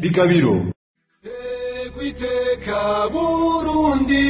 [0.00, 0.54] bigabiro
[1.94, 2.78] kwiteka
[3.12, 4.26] burundi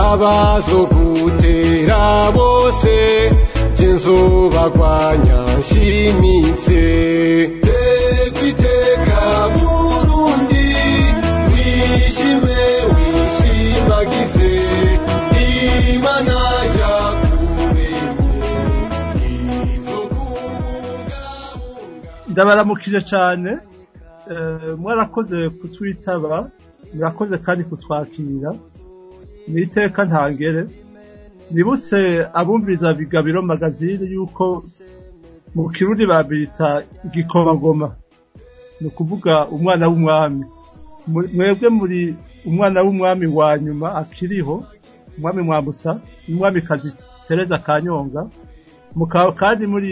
[0.09, 2.01] abazogutera
[2.31, 2.95] bose.
[3.99, 6.83] Nzobagwanya nshimitse
[22.39, 23.51] ndabaramukije cyane.
[24.31, 26.35] Eh, mwarakoze kutwitaba
[26.93, 28.51] murakoze kandi kutwakira
[29.51, 30.61] ni iteka ntangere.
[31.51, 31.97] Nibutse
[32.39, 34.63] abumviriza bigabiro magazine yuko
[35.55, 36.67] mu kirundi babita
[37.05, 37.87] igikomagoma
[38.79, 40.45] ni ukuvuga umwana w'umwami.
[41.35, 42.01] Mwebwe muri
[42.49, 44.55] umwana w'umwami wa nyuma akiriho
[45.17, 45.91] umwami mwambusa
[46.27, 46.89] n'umwamikazi
[47.27, 48.21] tereza kanyonga.
[48.95, 49.91] Mukaba kandi muri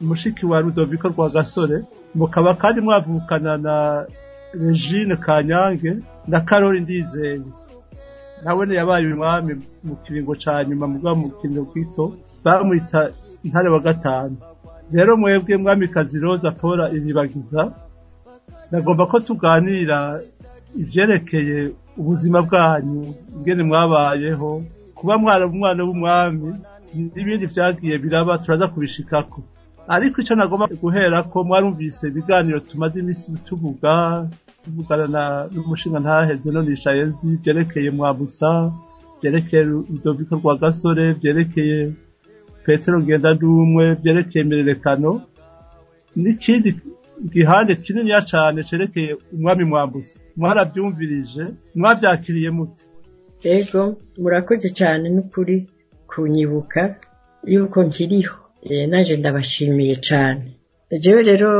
[0.00, 1.84] mushiki wa Rudoviko rwa gasore
[2.14, 4.06] mukaba kandi mwavukana na
[4.54, 7.40] Regine Kanyange na Karori Ndizeye.
[8.44, 9.52] Nawe yabaye umwami
[9.84, 13.10] mu kiringo ca nyuma mugabo mu kiringo gito bamwita
[13.44, 14.36] intare wa gatanu.
[14.92, 17.72] Rero mwebwe mwamikazi Rosa Paula iribagiza
[18.70, 20.20] nagomba ko tuganira
[20.76, 24.62] ivyerekeye ubuzima bwanyu ingene mwabayeho
[24.94, 26.54] kuba mwara umwana w'umwami
[26.94, 29.42] n'ibindi vyagiye biraba turaza kubishikako.
[29.94, 33.92] Ariko ico nagomba guhera ko mwarumvise ibiganiro tumaze imisi tuvuga
[34.64, 38.48] tuvugana na n'umushinga ntaheze nonisha yezi vyerekeye mwabusa
[39.20, 41.78] vyerekeye Rudoviko rwa gasore vyerekeye
[42.64, 45.10] petero ngendandumwe vyerekeye imererekano
[46.22, 46.70] n'ikindi
[47.32, 51.44] gihande kininiya cane cerekeye umwami mwambusa mwaravyumvirije
[51.78, 52.82] mwavyakiriye mute
[53.56, 53.82] Ego
[54.20, 55.56] murakoze cyane n'ukuri
[56.10, 56.80] kunyibuka
[57.52, 58.36] yuko nkiriho.
[58.90, 60.44] Naje ndabashimiye cyane
[61.02, 61.50] jewe rero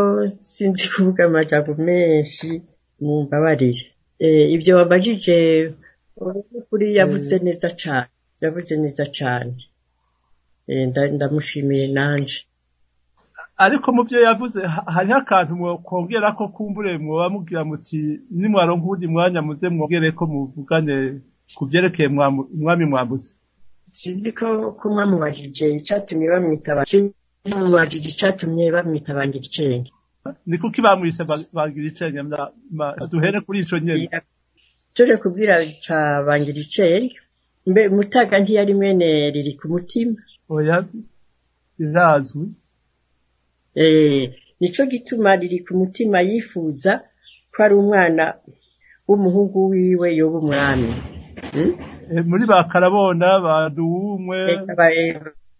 [0.42, 2.62] sinzi kuvuga amajambo menshi
[3.00, 3.86] mumbabarire
[4.22, 5.36] Eh, ibyo wabajije
[6.68, 8.08] kuri yavuze neza cyane
[8.42, 9.52] yavuze neza cyane
[10.88, 12.38] nda- ndamushimiye nanje
[13.64, 17.98] ariko mu byo yavuze ha- hariho akantu mwokongera ko kumbure mwoba mugira muti
[18.30, 20.94] nimwaronka uwundi mwanya muze mwongere ko muvugane
[21.56, 23.32] ku vyerekeye mwamu- umwami mwambuzi
[23.92, 24.46] sinzi ko
[24.90, 26.84] mwamubajije icatumye bamwita ba-
[27.48, 29.90] mwamubajije icatumye bamwita bangira icenge
[30.46, 34.20] ni kuki bamwise ba- bagira icenge mna- ma- duhere kuri ico nyene.
[34.94, 37.14] Tuje kubwira ca bangira icenge
[37.66, 40.16] mbe mutaga ntiyari mwene riri ku mutima.
[40.48, 40.76] Oya
[41.78, 42.46] birazwi
[43.74, 46.92] eh nico gituma riri ku mutima yifuza
[47.52, 48.24] ko ari umwana
[49.08, 50.90] w'umuhungu wiwe yoba umwami.
[51.54, 51.72] Hmm?
[52.30, 54.38] Muri ba karabona baduwumwe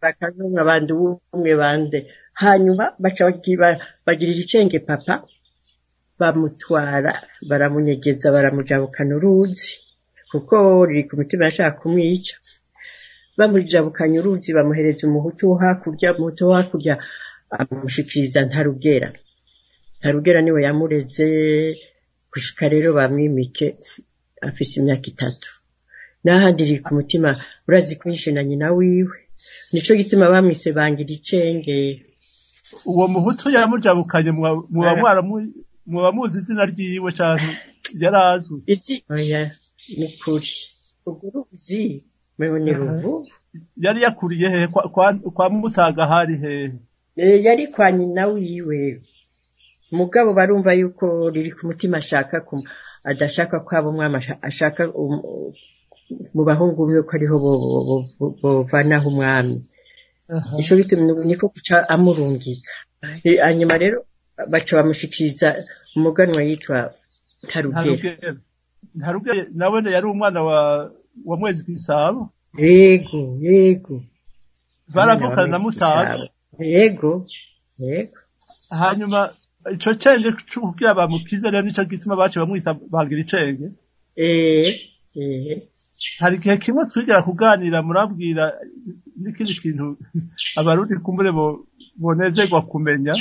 [0.03, 1.99] bakazunga abandi umwe bande
[2.43, 5.15] hanyuma baca bagira- bagirira icenge papa
[6.21, 7.13] bamutwara
[7.49, 9.71] baramunyegeza baramujabukana uruzi.
[10.31, 12.35] Kuko riri ku mutima yashaka kumwica.
[13.39, 16.95] Bamujabukanye uruzi bamuhereza umuhutu wo hakurya umuhutu wo hakurya
[17.59, 19.09] amushikiriza ntarugera.
[19.99, 21.27] Ntarugera ni we yamureze
[22.33, 23.67] gushika rero bamwimike
[24.49, 25.49] afise imyaka itatu.
[26.25, 27.31] N'ahandi riri ku mutima
[27.69, 29.17] urazi ko yishe na nyina wiwe.
[29.73, 32.07] Nico gituma bamwise bangira icenge.
[32.87, 34.31] Uwo muhutu yamujabukanye
[35.91, 37.51] muba muzi izina ryiwe canke
[38.03, 39.51] yarazwi isi oya
[39.99, 40.53] ni kuri
[41.07, 42.05] urwo ruzi
[42.39, 43.29] mwewe ni ruvu.
[43.77, 44.67] Yari yakuriye hehe
[45.35, 46.73] kwa, mutaga hari hehe?
[47.17, 49.03] Eh, yari kwa nyina wiwe.
[49.93, 52.45] Mugabo barumva yuko riri ku mutima ashaka
[53.05, 55.53] adashaka ko aba umwami asha- ashaka um-
[56.35, 57.37] mu bahungu biwe ko ariho
[58.43, 59.57] bovanaho umwami.
[60.61, 62.73] Ico bituma niko guca amurungika.
[63.25, 63.99] Eh, hanyuma rero
[64.53, 65.49] baca bamushikiriza
[65.97, 66.79] umuganwa yitwa
[67.49, 68.29] Tarugera ntarugere
[68.99, 70.41] ntarugere nawe yari umwana
[71.29, 72.21] wa mwezi kwisabo
[72.59, 74.03] yego yego.
[74.95, 76.29] Baravukana na mutaga
[76.59, 77.27] yego
[77.79, 78.19] yego.
[78.71, 79.33] Hanyuma
[79.75, 80.29] ico cenge
[80.63, 83.67] kugira bamukize rero nico gituma bace bamwita bagira icenge
[84.17, 84.81] eh
[85.17, 85.63] eh.
[86.21, 88.45] Hari igihe kimwe twigera kuganira murabwira
[89.21, 89.87] n'ikindi kintu
[90.57, 91.47] abarundi kumbure bo
[92.01, 93.15] bonezerwa kumenya.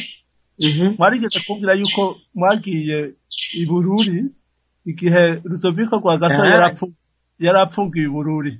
[0.59, 0.85] Mhm.
[0.97, 2.03] mwarigeze kumbwira yuko
[2.35, 2.97] mwagiye
[3.61, 4.19] i bururi
[4.91, 6.93] igihe rudoviko rwa gato yarapfu-
[7.39, 8.53] yarapfungiye i bururi.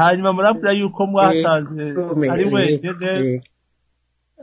[0.00, 1.84] Hanyuma murabwira yuko mwasanze
[2.32, 2.88] ari wenyine.
[3.32, 3.40] Eh,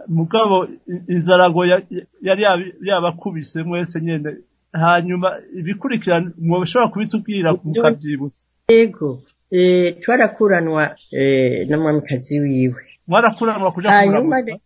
[0.07, 0.67] mugabo
[1.07, 1.81] inzarago ya-
[2.21, 2.43] yari
[2.81, 4.31] yabakubise mwese nyene.
[4.73, 5.29] Hanyuma
[5.59, 8.45] ibikurikirana mwoshobora kubitubwira mukavyibutsa
[8.77, 9.21] yego
[9.51, 12.81] eh, twarakuranwa eh, n'umwamikazi wiwe.
[13.07, 14.59] Mwarakuranwa kuja kumuramusa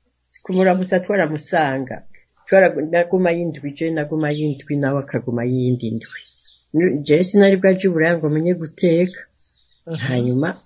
[0.44, 2.04] kumuramusa twaramusanga.
[2.48, 6.22] Twara- naguma yindwi je naguma yindwi nawe akaguma yindi ndwi.
[7.04, 9.22] Jewe sinari bwaje uburaya ngo menye guteka?
[10.08, 10.58] Hanyuma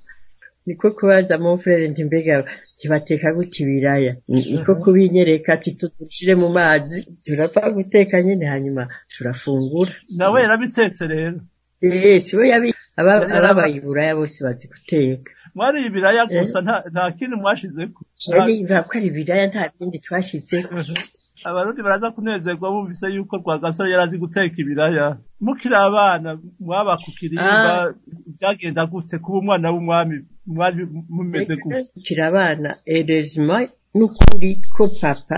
[0.66, 2.46] niko kubaza mu frere nti mbega
[2.78, 4.16] ntibateka gute ibiraya?
[4.28, 8.46] Ni- niko kubinyereka ati tudushire mu mazi turapfa guteka nyene.
[8.46, 9.92] Hanyuma turafungura.
[10.18, 11.40] Nawe yarabitetse rero.
[11.82, 12.70] Eh siwe yabi
[13.00, 18.00] aba- Yari yaraba- ababaye iburaya bose bazi guteka mwariye ibiraya gusa nta nta kindi mwashizeko.
[18.32, 20.68] Yari ko ari ibiraya nta bindi twashizeho
[21.48, 25.06] abarundi baraza kunezerwa bumvise yuko rwagasore yari azi guteka ibiraya.
[25.46, 26.30] Mukiri abana
[26.60, 27.94] mwaba ku kirimba
[28.36, 30.82] byagenda gute kuba umwana w'umwami mwari
[31.16, 31.84] mumeze gute?
[32.06, 33.56] kiri abana erezima
[33.96, 35.38] n'ukuri ko papa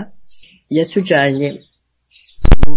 [0.76, 1.48] yatujanye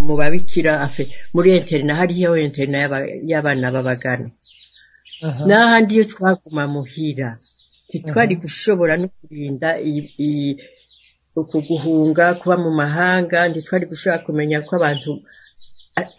[0.07, 1.03] mu- babikira afe
[1.35, 4.27] muri interina hariyo interina y'aba- y'abana b'abagana.
[5.25, 5.45] Aha.
[5.47, 7.29] n'ahandi iyo twaguma muhira
[7.87, 9.69] ntitwari gushobora no kurinda
[11.39, 15.11] uku guhunga kuba mu mahanga ntitwari gushobora kumenya ko abantu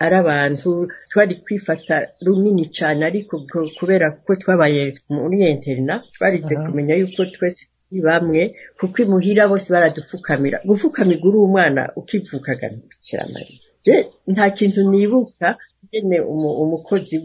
[0.04, 0.70] ari abantu.
[1.10, 4.82] Twari kwifata runini cyane ariko ko- kubera ko twabaye
[5.14, 7.62] muri interina twarize kumenya yuko twese
[8.00, 8.43] bamwe
[8.79, 13.61] kuko imuhira bose baradufukamira gufukamirwa uri umwana ukivukaga ntibikira mariya.
[13.85, 13.94] Je
[14.33, 15.49] nta kintu nibuka
[15.93, 17.17] nyene umu- umukozi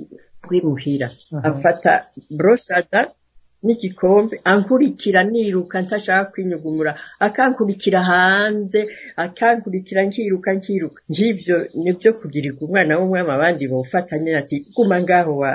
[0.50, 1.48] w'imuhira Aha.
[1.50, 1.92] afata
[2.38, 3.02] brosada
[3.66, 6.92] n'igikombe ankurikira niruka ntashaka kwinyugumura.
[7.20, 8.80] Akankurikira hanze
[9.24, 11.00] akankurikira nkiruka nkiruka.
[11.10, 15.34] Nk'ivyo nivyo kugirirwa umwana w'umwami abandi bawufatanye ati guma ngaho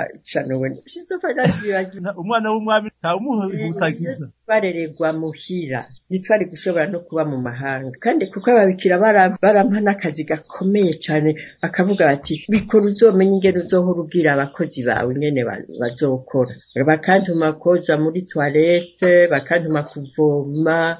[2.03, 7.89] Na- umwana w'umwami ntawumuhutagiza barererwa muhira ntitwari gushobora no kuba mu mahanga.
[8.03, 11.29] Kandi kuko ababikira bara- barampa n'akazi gakomeye cyane
[11.61, 16.53] bakavuga bati bikora uzomenye ingene uzohora ubwira abakozi bawe ingene ba- bazokora.
[16.89, 20.99] Bakantuma koza muri toilette bakantuma kuvoma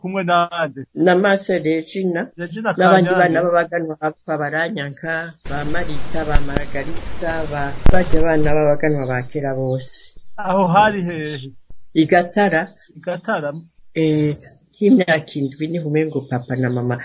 [0.00, 0.80] kumwe nande?
[0.94, 2.30] Na mase regina.
[2.36, 5.12] Regina n'abandi bana b'abaganwa bapfa baranyanka
[5.48, 7.62] ba marita ba maragarita ba
[7.92, 10.10] barya bana b'abaganwa ba kera bose.
[10.36, 11.52] Aho hari hehe?
[11.94, 12.68] Igatara.
[12.96, 13.52] Igatara.
[13.94, 14.34] Eh,
[14.70, 16.96] nk'imyaka indwi ni ho umengo papa na mama.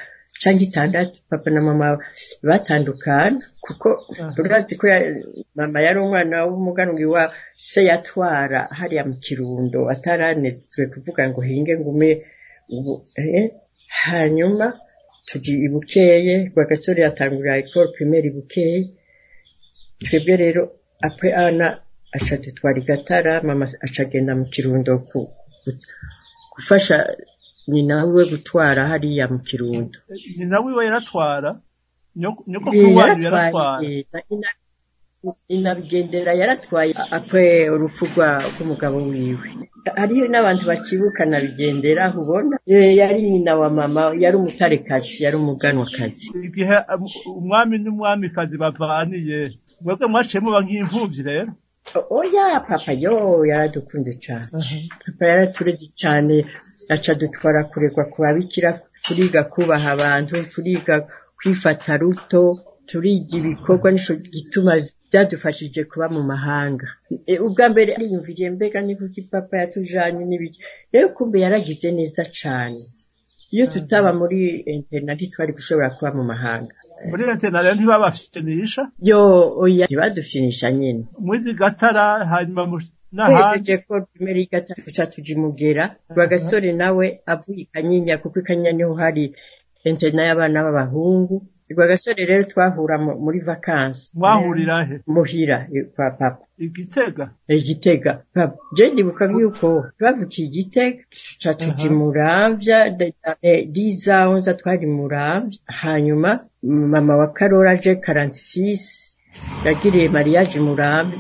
[0.41, 1.97] Canke itandatu papa na mama
[2.43, 3.89] batandukana kuko
[4.19, 4.35] Aha.
[4.37, 4.85] urazi ko
[5.55, 12.09] mama yari umwana w'umuganwi wa se yatwara hariya mu kirundo ataranezwe kuvuga ngo hinge ngume
[12.69, 13.51] ubu eh,
[14.03, 14.75] hanyuma
[15.25, 18.79] tuji ibukeye rwagasore yatangurira ecole primaire ibukeye
[20.03, 20.63] twebwe rero
[21.01, 21.79] apre ana
[22.15, 24.91] aca dutwara igatara mama aca agenda mu kirundo
[26.55, 26.97] gufasha
[27.67, 29.97] nyina we gutwara hariya mu kirundo.
[30.37, 31.51] Nyina wiwe yaratwara?
[32.15, 33.83] Nyoko Eh, wanyu yaratwara?
[33.85, 34.55] eh, na ina-
[35.55, 39.47] inabigendera yaratwaye akwe urupfu rw'umugabo wiwe.
[39.99, 46.25] Hariyo n'abantu bakibuka na bigendera ubona Eh, yari nyina wa mama yari umutarekazi yari umuganwakazi.
[46.47, 47.03] Igihe um,
[47.41, 49.39] umwami n'umwamikazi bavaniye
[49.81, 50.61] mwebwe mwaciye muba
[51.29, 51.51] rero
[52.19, 54.47] oya papa yo yaradukunze cyane
[55.05, 56.35] papa yaratureze cyane
[56.93, 58.69] aca dutwara kuregwa ku babikira
[59.05, 60.95] turiga kubaha abantu turiga
[61.37, 62.43] kwifata ruto
[62.89, 64.71] turiga ibikorwa nico gituma
[65.09, 66.87] byadufashije kuba mu mahanga
[67.45, 70.59] ubwa mbere ariyumviriye mbega ni kuki papa yatujanye n'ibiki
[70.93, 72.81] rero kumbe yaragize neza cane
[73.53, 74.39] iyo tutaba muri
[74.75, 76.75] interna ntitwari gushobora kuba mu mahanga
[77.09, 79.19] muri rentena rero ntibabafitinisha yo
[79.63, 82.61] oya ntibadupfinisha nyene mwizi gatara hanyuma
[83.15, 88.71] twejeje ko primeri gatatu tuca tuja imugera rwagasore nawe avuye i kanyinya kuko i kanyinya
[88.71, 89.23] ni ho hari
[89.85, 91.35] interna y'abana b'abahungu.
[91.71, 94.95] Rwagasore rero twahura mu- muri vakansi mwahurira he?
[95.07, 95.57] Muhira
[95.95, 97.25] kwa papa igitega?
[97.47, 98.11] Igitega.
[98.33, 102.77] Papa je ndibuka yuko twavukiye igitega tuca tuja muramvya
[103.75, 105.59] diza onza twari muramvya.
[105.81, 109.15] Hanyuma mama wa karora aje 46
[109.65, 111.19] yagiriye mariage muramvya.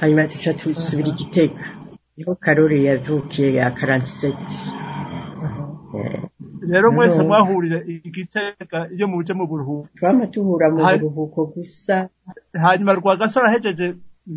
[0.00, 1.64] Hanyuma tuca tusubira igitega.
[2.16, 5.27] Niho karore yavukiye ya 47 Eh,
[6.72, 9.88] rero mwese mwahurira igitega iyo muje mu buruhuko.
[9.98, 12.08] Twama tuhura mu buruhuko gusa.
[12.64, 13.86] Hanyuma rwagasore ahejeje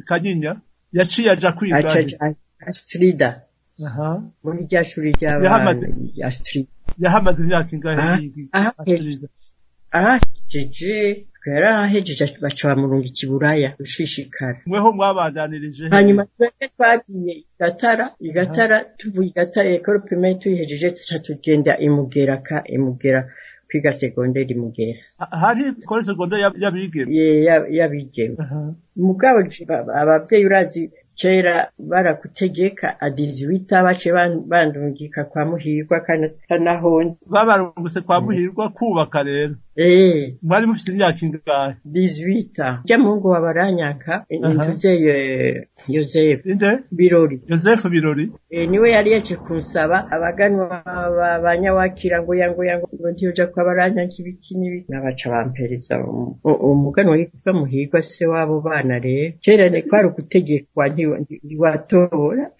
[0.09, 0.51] kanyinya
[0.97, 1.77] yaciye aja kwiga
[2.69, 3.29] astrida.
[3.87, 4.09] Aha.
[4.43, 5.85] muri rya shuri ry'abana Yahamaze.
[6.19, 6.69] ya Astrida.
[7.03, 9.27] Yahamaze imyaka ingahe Ah, yiga aha, aturiza
[11.45, 15.89] ahahejeje yarahahejeje baca bamurunga ikiburaya gushishikara mweho mwabandanirije he?
[15.89, 21.77] hanyuma twebwe twagiye i gatara i gatara tuvuye i gatara ekoro pirimeri tuyihejeje tuca tugenda
[21.77, 23.21] imugera ka imugera
[23.69, 27.09] kwiga segonderi imugera Ha- hari kore segonderi y'ab- y'abigeme?
[27.77, 28.35] Y'abigeme.
[28.95, 29.39] Mugabo
[30.01, 38.69] abavyeyi urazi kera barakutegeka adiziwita bace ban- bandungika kwa muhirwa kana- kanahonze babarunguse kwa muhirwa
[38.69, 39.55] kubaka rero.
[39.75, 40.35] Eh.
[40.41, 41.75] Mwari mufite imyaka ingahe?
[41.85, 44.53] Diziwita rya muhungu wa baranyanka Aha.
[44.53, 47.41] ntuzeye yozefu inde birori.
[47.47, 48.31] Yosefu birori.
[48.49, 53.47] Eh, ni we yari yaje kunsaba abaganwa ba- ba nyawakira ngo yango yango ngo ntiyoja
[53.47, 54.85] kwa baranyanka ibiki n'ibi.
[54.89, 59.33] Nabaca bampereza um- umuganwa yitwa muhirwa se w'abo bana rero.
[59.41, 62.51] Kera ni kwari ukutegekwa nti- nti- ntiwatora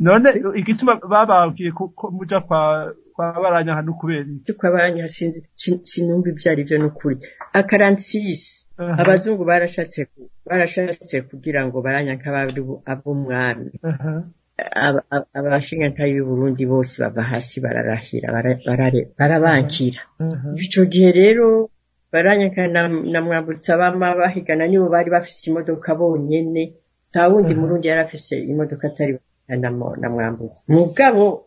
[0.00, 0.28] none
[0.60, 4.44] igituma ko muja kwa kwa baranya hano kubera iki?
[4.46, 7.16] Cyo kwa baranyanka sinzi sin- sinumva ibyo ari byo n'ukuri.
[7.52, 8.98] Akaransisi Aha.
[9.02, 10.00] abazungu barashatse
[10.48, 12.60] barashatse kugira ngo baranyanka babe
[12.92, 14.12] ab'umwami Aha.
[14.86, 18.28] Aba- aba- abashingantahe b'u Burundi bose bava hasi bararahira
[19.18, 20.00] barabankira.
[20.64, 21.70] Ico gihe rero
[22.12, 26.74] baranyaka na, mwambutsa bahigana nibo bari bafise imodoka bonyene.
[27.10, 29.70] Nta wundi murundi yari afise imodoka atari na
[30.10, 30.64] mwambutsa.
[30.68, 31.44] Mugabo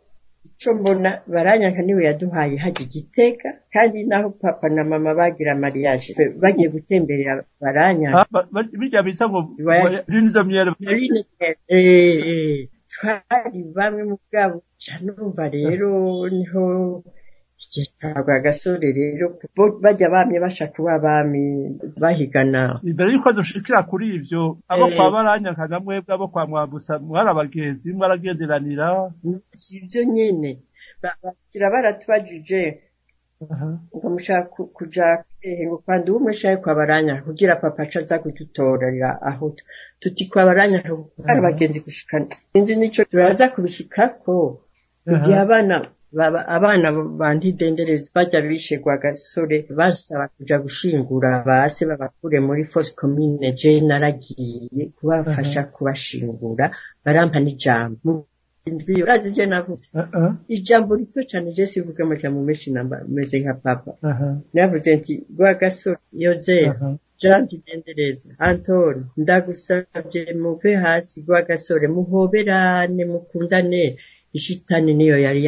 [0.60, 6.16] ico mbona baranyanka ni we yaduhaye haja igitega kandi naho papa na mama bagira mariage.
[6.42, 14.04] Bagiye gutemberera baranyanka Ah, birya bita ngo Iwaya- rinizo myere Marine eh, eh, twari bamwe
[14.10, 14.64] mu bwabo.
[15.04, 17.04] Numva rero ni ho
[17.74, 21.46] twagwa agasore rero bo bajya bamye basha kuba bami
[22.02, 22.80] bahigana.
[22.84, 24.96] Imbere yuko dushikira kuri ivyo abo Eh.
[24.96, 28.88] kwa baranya nka mwebwe abo kwa mwambusa mwari abagenzi mwaragenderanira
[29.54, 30.52] si ibyo nyene.
[31.02, 32.82] Ba- bakira baratubajije.
[33.96, 38.20] Ngo mushaka ku- kuja hehe ngo kwanda uwo mushaye kwa baranya kugira papa aca aza
[38.24, 39.50] kudutorera aho.
[39.50, 39.64] Tu-
[40.00, 40.80] tuti kwa baranya
[41.28, 42.32] hari abagenzi gushikana.
[42.54, 44.62] Sinzi nico turaza kubishikako.
[45.06, 45.92] Igihe abana
[46.48, 54.84] abana bandidendereza bajya bishegwa agasore basaba kuja gushingura base babakure muri fosse commune je naragiye
[54.98, 56.72] kubafasha kubashingura
[57.06, 58.28] barampa n'ijambo
[58.66, 60.36] indwi urazi ivyo navuze Aha.
[60.48, 63.92] ijambo rito cane je sivuga amajambo menshi namba meze nka papa.
[64.02, 64.38] Aha.
[64.54, 66.98] navuze nti rwagasore yozefu Aha.
[67.22, 71.22] jean kidendereza antoni ndagusabye muve hasi.
[71.28, 73.98] Rwagasore muhoberane mukundane.
[74.38, 75.42] Ishitani niyo yari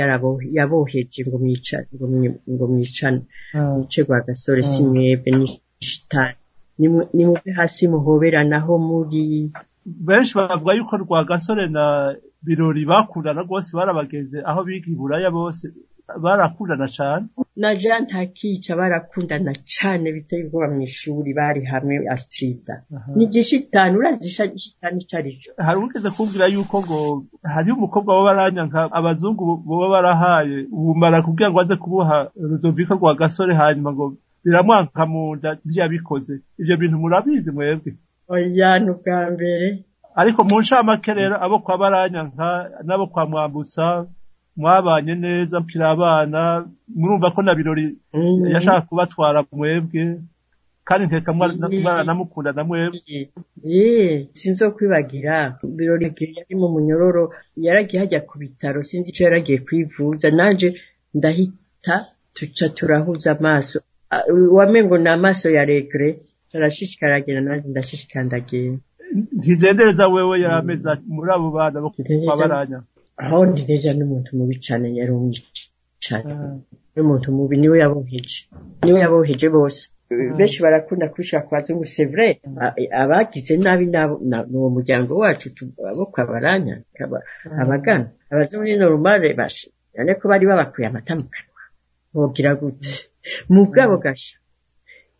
[0.58, 3.22] yaboheje ngo mwicane ngo mwi- ngo mwicane.
[3.53, 3.75] Ah.
[3.77, 4.01] mwice
[4.72, 6.36] si mwebwe n'ishitani
[6.79, 9.51] Nimu- nimuve hasi muhoberane aho muri
[9.86, 11.84] benshi bavuga yuko rwagasore na
[12.46, 15.65] birori bakundana rwose barabagenzi aho biga iburaya bose.
[16.23, 22.83] Barakundana cane na jean ntakica barakundana cane biteye ubwoba mw'ishuri bari hamwe astrida
[23.15, 27.23] ni igishitani urazi igishitani ico arico hari ugeze kumbwira yuko ngo
[27.53, 32.17] hariho umukobwa wa baranya nka abazungu boba barahaye ubumara kugira ngo aze kubuha
[32.49, 34.05] rudoviko rwa gasore hanyuma ngo
[34.43, 36.33] biramwanka mu nda ntiyabikoze.
[36.59, 37.91] Ivyo bintu murabizi mwebwe.
[38.29, 39.83] Oya ni ubwa mbere.
[40.15, 42.49] Ariko mu ncamake rero abo kwa baranya nka
[42.85, 44.05] n'abo kwa mwambutsa
[44.57, 48.47] mwabanye neza mukiri abana murumva ko na birori Mm.
[48.53, 50.21] yashaka kubatwara mwebwe
[50.87, 51.03] kandi
[51.77, 51.81] Mm.
[51.83, 52.99] mwaranamukunda na mwebwe.
[53.63, 57.23] Ye, sinzokwibagira birori igihe yari mu munyororo
[57.65, 60.31] yaragiye hajya ku bitaro sinzi ico yaragiye kwivuza.
[60.31, 60.67] Nanje
[61.13, 61.95] ndahita
[62.33, 63.79] tuca turahuza amaso.
[64.09, 64.23] Ah,
[64.57, 66.19] wamengo ni amaso ya regre
[66.55, 68.79] arashishikara agenda nanje ndashishikara ndagenda
[69.37, 70.39] ntizendereza wewe
[70.91, 71.89] ati, muri abo bana bo
[72.25, 72.37] kwa
[73.24, 75.43] Aho ndineja n'umuntu mubi cane yari umwica
[76.03, 76.33] cane.
[76.95, 78.39] N'umuntu mubi ni we yaboheje.
[78.83, 79.83] Niwe yaboheje bose.
[80.38, 82.31] Benshi barakunda kubishaka ku bazungu c'est vrai.
[82.63, 83.86] A- abagize nabi
[84.50, 85.47] n'uwo muryango wacu
[85.89, 87.24] abo kwa baranya kaba-
[87.62, 88.07] abagana.
[88.31, 91.62] Abazungu ni normale bashe none ko bari babakuye amata mu kanwa.
[92.13, 92.93] Bogira gute?
[93.50, 94.38] Mugabo gasha.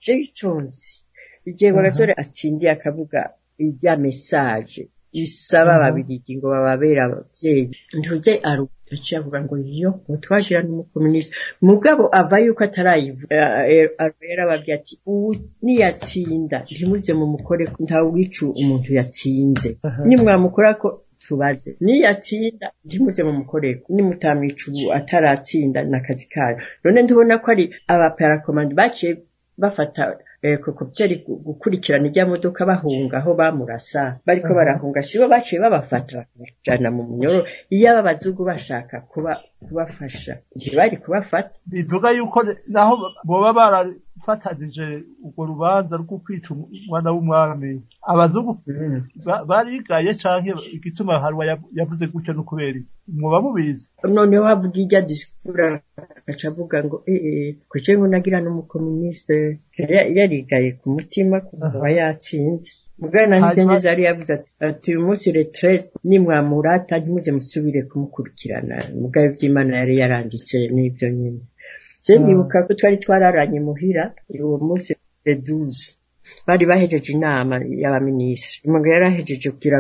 [0.04, 1.04] Je iconzi
[1.50, 3.20] igihe gasore atsindiye akavuga
[3.66, 4.88] irya message.
[5.26, 7.66] Isaba ababirigi ngo bababere abavyeyi
[7.98, 11.32] ntuze aruta aciye avuga ngo yo ngo twagira n'umukomunisi
[11.68, 13.36] mugabo ava yuko atarayivuga
[14.30, 15.30] yarababwiye ati ubu
[15.64, 19.70] niyatsinda ntimuze mumukore ntawica umuntu yatsinze.
[20.08, 20.88] Nimwamukora ko
[21.24, 21.70] tubaze.
[21.84, 26.58] Niyatsinda ntimuze mumukoreko nimutamwica ubu ataratsinda n'akazi kayo.
[26.84, 29.12] None ntubona ko ari abaparakomandi baciye
[29.62, 30.02] bafata
[30.42, 30.60] eh,
[31.26, 34.20] gu- gukurikirana ijya modoka bahunga aho bamurasa.
[34.26, 37.46] Bariko barahunga sibo baciye babafata bakabajana mu munyoro.
[37.70, 41.60] Iyo aba bazungu bashaka kuba kubafasha ntibari kubafata.
[41.66, 43.54] Bivuga yuko naho boba
[44.18, 47.82] barafatanije urwo rubanza rwo kwica umwana w'umwami.
[48.12, 48.52] Abazungu
[49.26, 55.02] ba- barigaye canke igituma harwa yav- yavuze gutyo no kubera mwoba mubizi noneho havuga ijya
[55.02, 55.82] disikura
[56.20, 59.38] agaca avuga ngo ee kuki ngo nagira n'umukomuniste
[59.80, 62.72] Yari- yarigaye ku mutima kuva yatsinze.
[63.00, 68.76] Mugana ntideneza yari yavuze ati ati uyu munsi retraite nimwamurata ntimuze musubire kumukurikirana.
[69.02, 71.42] Mugabe iby'imana yari yaranditse n'ibyo nyine.
[72.08, 74.04] Je nibuka ko twari twararanye muhira
[74.48, 74.92] uwo munsi
[75.26, 75.98] le 12
[76.48, 79.78] bari bahejeje inama y'abaminisitiri umugabo yari ahejeje kugira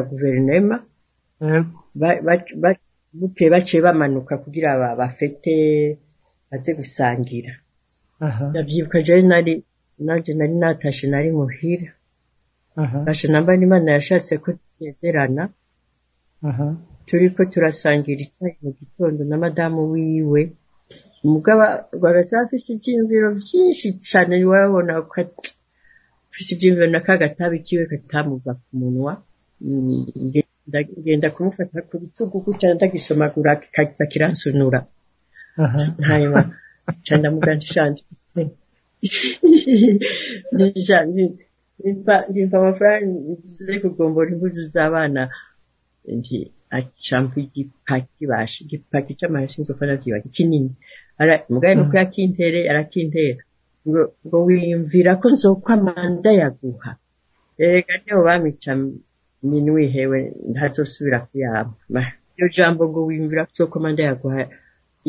[2.26, 2.82] ba- ba-
[3.20, 5.54] bukeye baciye bamanuka kugira ba- bafete
[6.50, 7.54] baze gusangira.
[8.28, 8.46] Aha.
[8.52, 9.54] Ndavyibuka jewe nari
[10.06, 11.90] nanje nari natashe nari muhira.
[12.82, 12.98] Aha.
[13.06, 15.44] Tashe namba n'imana yashatse ko dusezerana
[17.08, 20.42] turiko turasangira icyayi mu gitondo na madamu wiwe.
[21.28, 21.62] Umugabo
[21.96, 25.16] rwagaza afise ivyiyumviro vyinshi cane warabona ko
[26.30, 29.14] afise ivyiyumviro na kagatabi kiwe katamuva ku munwa.
[31.00, 34.80] Ngenda kumufata ku bitugu gutya ndagisomagura kaza kiransunura.
[36.10, 36.42] Hanyuma
[37.06, 38.02] ca ndamuganje shanje.
[42.30, 43.08] Ndimva amafaranga
[43.42, 45.22] nze kugombora impuzu z'abana.
[46.18, 46.38] Nti
[46.78, 50.72] acampa igipaki basha igipaki c'amahera sinzofa navyibaga kinini.
[51.50, 52.60] Mugabe nuko yakintere.
[52.70, 53.42] Arakintera
[54.28, 56.92] ngo wiyumvira ko nzokwamanda yaguha
[57.58, 58.72] erega niyo bamica
[59.50, 60.20] minwi hewe
[60.52, 62.02] ntazosubira kuyama
[62.38, 64.42] iyo jambo ngo wiyumvira ko nzokwamanda yaguha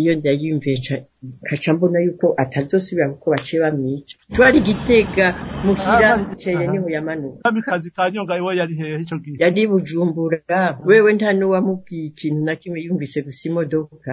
[0.00, 0.96] iyo ndayumviye
[1.42, 4.14] nkaca mbona yuko atazosubira kuko baciye bamwica.
[4.34, 5.26] Twari gitega
[5.64, 9.36] muhira bukeye ni ho yamanuka kamikazi ka nyonga iwe yari hehe ico gihe?
[9.42, 10.38] Yari bujumbura.
[10.86, 14.10] Wewe nta n'uwamubwiye ikintu na kimwe yumvise gusa imodoka.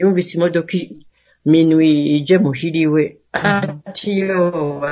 [0.00, 0.72] Yumvise imodoka
[1.50, 3.02] minwi ije muhiriwe
[3.88, 4.40] ati yo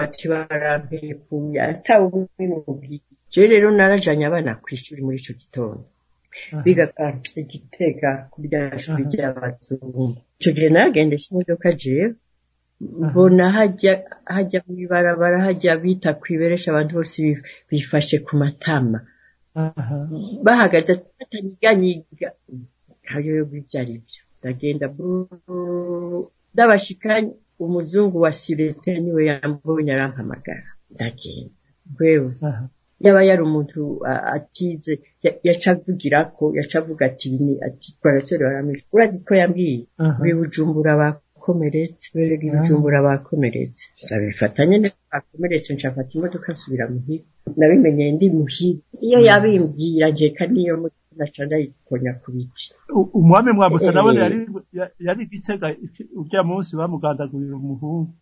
[0.02, 3.00] ati barampekuye atawe ubimubwiye
[3.32, 5.84] jewe rero narajanye abana kw'ishuri muri ico gitondo.
[6.64, 10.04] Biga ah, igitega kuri rya shuri ry'abazungu
[10.40, 12.06] ico gihe naragendesha imodoka jewe.
[13.06, 13.92] Mbona hajya
[14.34, 18.98] hajya mw'ibarabara hajya bita kwiberesha abantu bose bif- bifashe ku matama.
[19.54, 19.98] Aha.
[20.46, 22.28] Bahagaze batanyiganyiga
[23.06, 24.86] kayoberwa ibyo ari byo ndagenda
[26.54, 27.32] ndabashikanye
[27.64, 30.68] umuzungu wa sirete ni we yambonye arampamagara.
[30.94, 31.54] Ndagenda.
[32.00, 32.32] Wewe?
[32.48, 32.64] Aha.
[33.04, 33.80] Yaba yari umuntu
[34.36, 34.92] atize
[35.24, 38.84] ya- yaca avugira ko yaca avuga ati "Ibi ni- ati parasore baramwishe.
[38.94, 39.78] Urazi ko yambwiye?
[39.98, 40.18] Aha.
[40.22, 42.04] Uri bujumbura bakomeretse.
[42.14, 43.84] Berega ibijumbura bakomeretse.
[44.06, 47.24] Ndabifata nyene bakomeretse nshafata imodoka nsubira muhira
[47.58, 52.64] nabimenyeye ndi muhira iyo yabimbwira nkeka niyo modoka naca ndayikonya ku biti.
[53.20, 53.94] Umwami mwamusa Eh.
[53.94, 54.38] nawe yari
[54.78, 55.66] ya- yari igitega
[56.20, 58.12] urya munsi bamugandagurira umuhungu.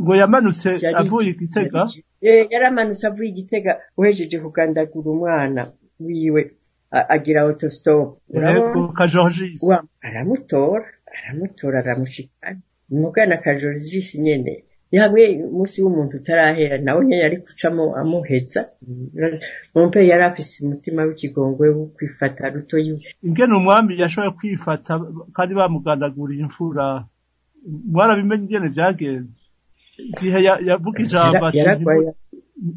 [0.00, 0.68] Ngo yamanutse
[1.00, 1.80] avuye igitega.
[2.22, 5.62] Eh, yaramanutse avuye igitega uhejeje kugandagura umwana
[6.00, 6.42] wiwe
[7.14, 8.08] agira autostop.
[8.96, 9.04] Ka
[10.06, 14.54] aramutora aramutora aramushikana umugana kajorisi nyene.
[14.92, 18.60] Ni hamwe umunsi w'umuntu utarahera nawe nyene yari kucamo amuheza
[19.74, 22.92] mompe yari afise umutima w'ikigongwe wo kwifata rutoyi
[23.26, 24.92] ingene umwami yashoboye kwifata
[25.36, 27.04] kandi bamugandaguriye imfura.
[27.92, 29.32] Mwarabimenye ingene vyagenze.
[30.10, 31.46] Igihe ya- yavuga ijambo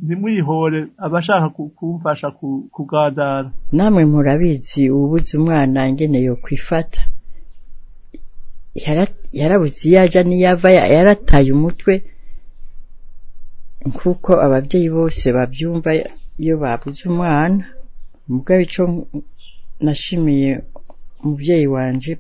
[0.06, 7.02] ntimwihore abashaka ku- kumfasha ku- kugandara namwe murabizi ubuze umwana ingene yo kwifata.
[9.40, 11.94] Yarabuze iyo aja n'iyo ava ya- yarataye umutwe.
[13.88, 15.90] Nk'uko ababyeyi bose babyumva
[16.42, 17.64] iyo babuze umwana
[18.28, 18.84] mugabo ico
[19.86, 20.52] nashimiye
[21.24, 22.12] umuvyeyi wanje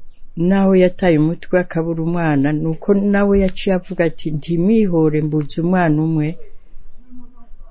[0.49, 6.27] naho yataye umutwe akabura umwana nuko nawe yaciye avuga ati ntimwihore mbuze umwana umwe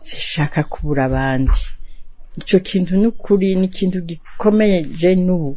[0.07, 1.61] zishaka kubura abandi.
[2.41, 5.51] Ico kintu n'ukuri ni ikintu gikomeye je n'ubu.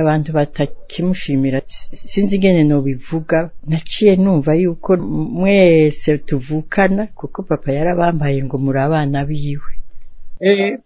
[0.00, 1.58] Abantu batakimushimira.
[1.66, 3.38] Sinzi ingene nobivuga.
[3.70, 4.96] Naciye numva yuko
[5.40, 9.72] mwese tuvukana kuko papa yarabambaye ngo muri abana biwe.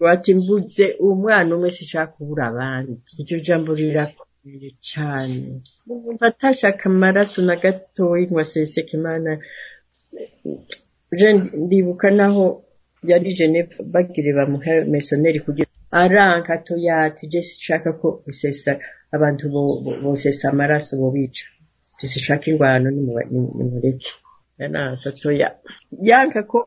[0.01, 2.93] Bati mbuze umwana umwe sinshaka kubura abandi.
[3.21, 9.31] Iryo jambo rirakomeye cane umuntu atashaka amaraso na gatoyi ngo aseseke imana.
[11.65, 12.45] Ndibuka naho
[13.11, 18.79] yari Geneve bagire bamuha mesoneri kugira aranka toyati je sinshaka ko usesa
[19.13, 21.45] abantu bo- bo- bosesa amaraso bobica.
[21.99, 24.11] Sinshaka ingwano nimureke
[24.59, 25.49] yanansa toya
[26.09, 26.59] yanka ko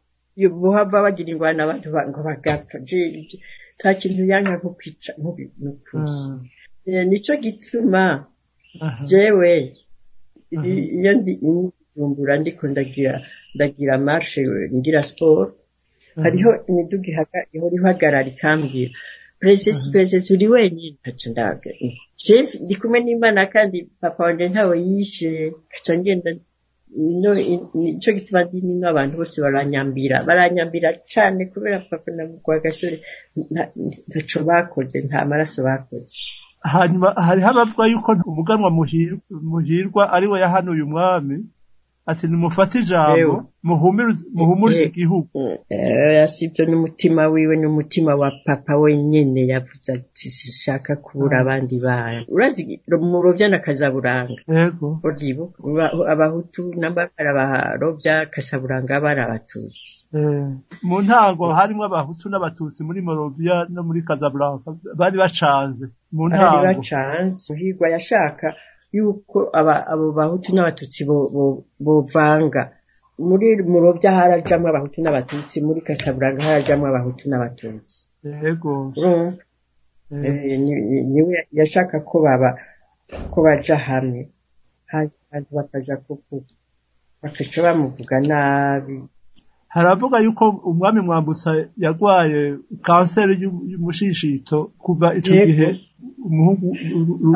[0.62, 2.78] bohava bagira ingwano abantu ba- ngo bagapfa.
[2.88, 3.40] Je- je-
[3.80, 6.04] nta kintu yanka nko kwica nk'ubi- n'ukuri.
[6.12, 6.40] Mm.
[6.86, 8.04] Eh, nico gituma
[9.10, 9.72] jewe
[10.52, 13.14] iyo ndi ijumbura ndiko ndagira
[13.56, 14.42] ndagira marshe
[14.78, 15.50] ngira sport
[16.24, 17.08] hariho imiduga
[17.54, 18.92] ihora ihagarara ikambwira
[19.92, 20.98] presesi uri wenyine.
[21.02, 21.70] Ntaco ndaga
[22.24, 25.52] jeff ndi kumwe n'imana kandi papa wanje ntawe yishe.
[25.72, 26.30] Kaca ngenda
[27.74, 30.24] nico gituma ndi nino abantu bose baranyambira.
[30.28, 32.24] Baranyambira cane kubera papa na
[32.64, 33.02] gasore
[33.36, 33.72] nta-
[34.08, 36.18] ntaco bakoze nta maraso bakoze.
[36.74, 39.20] Hanyuma hariho abavuga yuko umuganwa Muhir-
[39.52, 41.36] muhirwa ari we yahanuye umwami.
[42.06, 44.90] Ati nimufate ijambo muhumurize muhumurize Eh.
[44.92, 45.40] igihugu
[45.70, 52.26] Eh, sibyo n'umutima wiwe n'umutima wa papa wenyine yavuze ati sishaka kubura abandi bana.
[52.28, 52.62] Urazi
[53.12, 54.36] murovya na kazaburanga.
[55.08, 55.46] Odibo
[56.14, 60.04] abahutu n'abakara barovya kasaburanga bari abatutsi.
[60.14, 60.48] Eh,
[60.88, 65.86] mu ntango harimo abahutu n'abatutsi muri morovia no muri casablanca bari bacanze.
[66.12, 66.64] Mu bari ntango.
[66.68, 67.48] bacanze.
[67.54, 68.48] Muhirwa yashaka
[68.98, 69.38] yuko
[69.94, 72.64] abo bahutu n'abatutsi bo- bo- bovanga.
[73.28, 77.98] Muri murovya harajamwo abahutu n'abatutsi muri kasaburanga harajamwo abahutu n'abatutsi.
[78.98, 79.42] Urumva
[80.14, 82.50] eh, Eh, ni- ni- ni we yashaka ko baba
[83.32, 84.30] ko baja hamwe
[84.92, 86.36] hanyuma bakaja kuku
[87.22, 88.96] bakaca bamuvuga nabi.
[89.74, 91.50] Haravuga yuko umwami mwambutsa
[91.84, 92.40] yarwaye
[92.86, 95.46] kanseri y'u- y'umushishito kuva ico Yego.
[95.50, 95.68] gihe
[96.28, 96.68] umuhungu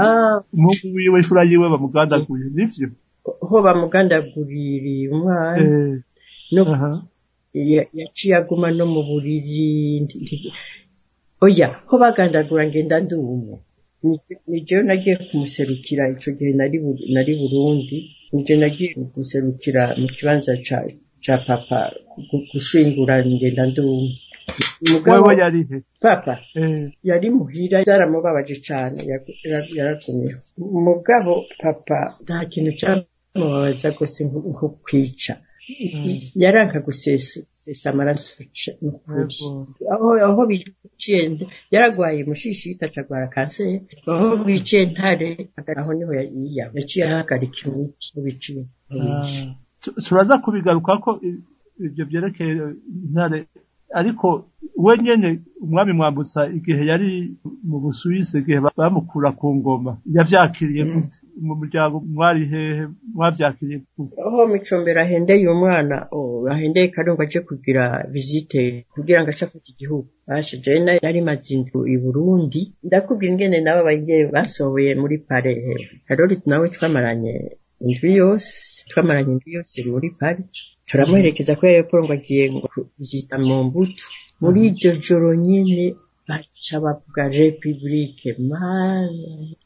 [0.01, 0.37] Ah,
[0.95, 2.87] wiwe imfura yiwe bamugandaguye nivyo
[3.47, 5.57] ho bamugandaguririye umwana.
[5.63, 5.93] Eh,
[6.53, 6.91] no aha.
[7.53, 10.07] ya- yaciye aguma no mu buriri
[11.45, 13.55] oya ho bagandagura ngenda ndi umwe
[14.03, 17.97] Ni- ni jewe nagiye kumuserukira ico gihe nari Bu- nari burundi
[18.33, 20.77] nije nagiye guserukira mu kibanza ca
[21.27, 21.79] ca papa
[22.29, 24.09] gu- gushingura ngenda ndi umwe
[24.91, 26.33] Mugabo wewe yarihe papa.
[27.09, 28.97] Yari muhira byaramubabaje cyane
[29.77, 30.39] yaragumiho
[30.77, 35.33] umugabo papa nta kintu cyamubabaza rwose nko kwica
[36.41, 39.35] yaranka gusesa amaraso ce- ni ukuri.
[39.35, 39.67] Yego.
[39.93, 41.19] aho aho biciye
[41.73, 43.77] yaragwaye mushishita acagwara kanseri
[44.11, 45.29] aho biciye ntare
[45.79, 46.11] aho ni ho
[46.57, 48.63] yaciye ahagarika imiti aho biciye
[50.05, 51.09] turaza kubigaruka ko
[51.85, 52.51] ibyo byerekeye
[53.05, 53.39] intare.
[53.99, 54.27] Ariko
[54.75, 55.29] we nyene
[55.63, 57.09] umwami mwambutsa igihe yari
[57.69, 62.83] mu busuwisi igihe ba- bamukura ku ngoma yavyakiriye gute mu muryango mwari hehe
[63.15, 65.95] mwavyakiriye gute aho micombero ahendeye umwana
[66.51, 68.61] ahendeye karungu aje kugira visite
[68.93, 70.07] kugira ngo ace afata igihugu.
[70.27, 72.61] Na- nari maze indwi i burundi.
[72.83, 75.53] Ndakubwira ingene nabo bagiye basohoye muri pare
[76.07, 77.33] karori nawe twamaranye
[77.85, 78.51] indwi yose
[78.89, 80.41] twamaranye indwi yose muri pare
[80.87, 82.67] turamuherekeza ko yaporo ngo agiye ngo
[82.99, 84.03] visita mu mbuto.
[84.41, 85.85] Muri iryo joro nyine
[86.29, 89.09] baca bavuga repubulike mana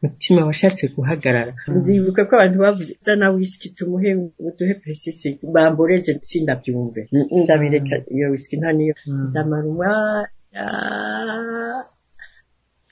[0.01, 1.53] umutima washatse guhagarara.
[1.77, 4.09] Nzibuka ko abantu bavuze zana wisiki tumuhe
[4.47, 7.01] uduhe presisi bamboreze sindabyumve.
[7.43, 8.93] Ndabireka iyo wisiki nta niyo.
[9.29, 10.63] Ndamara umwanya.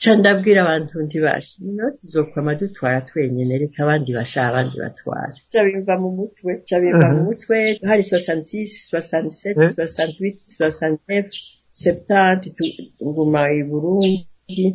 [0.02, 5.94] Ca ndabwira abantu ntibashe no tuzokwama dutwara twenyene reka abandi basha abandi batwara ca bimva
[6.04, 7.58] mu mutwe ca bimva mu mutwe
[7.90, 9.70] hari 66 67 Eh.
[9.76, 11.28] 68 69
[11.72, 12.76] 70 tu-
[13.08, 14.66] nguma i burundi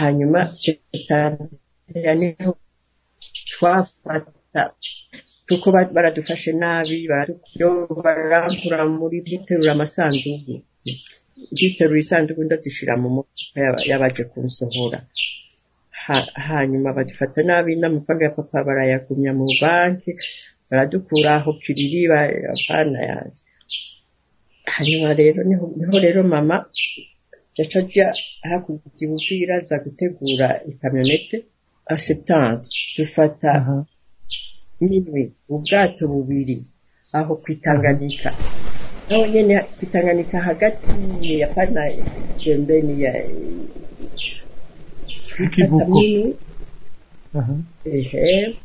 [0.00, 2.52] hanyuma setaniya ni ho
[3.52, 4.62] twafata
[5.48, 6.96] kuko ba- baradufashe nabi
[8.04, 10.54] barankura muri biterura amasanduku
[11.56, 14.98] biterura isanduku ndazishira mu modoka y'aba- y'abaje kunsohora.
[16.04, 20.10] Ha- hanyuma badufata nabi n'amafaranga ya papa barayagumya mu banki
[20.68, 22.00] baradukura aho kiriri
[22.54, 23.40] abana yanjye
[24.74, 25.54] hanyuma rero ni
[25.88, 26.56] ho rero mama
[27.58, 28.06] yaca ajya
[28.48, 31.36] hakurya ububwira aza gutegura ikamyonete
[31.94, 33.50] asetanse dufata
[34.80, 35.22] minwe
[35.54, 36.56] ubwato bubiri
[37.18, 38.28] aho kwitanganika
[39.08, 40.92] naho nyene kwitanganika hagati
[41.40, 41.82] ya pana
[42.44, 43.12] pembeni ya
[47.38, 47.54] Aha.
[47.84, 48.56] ehe.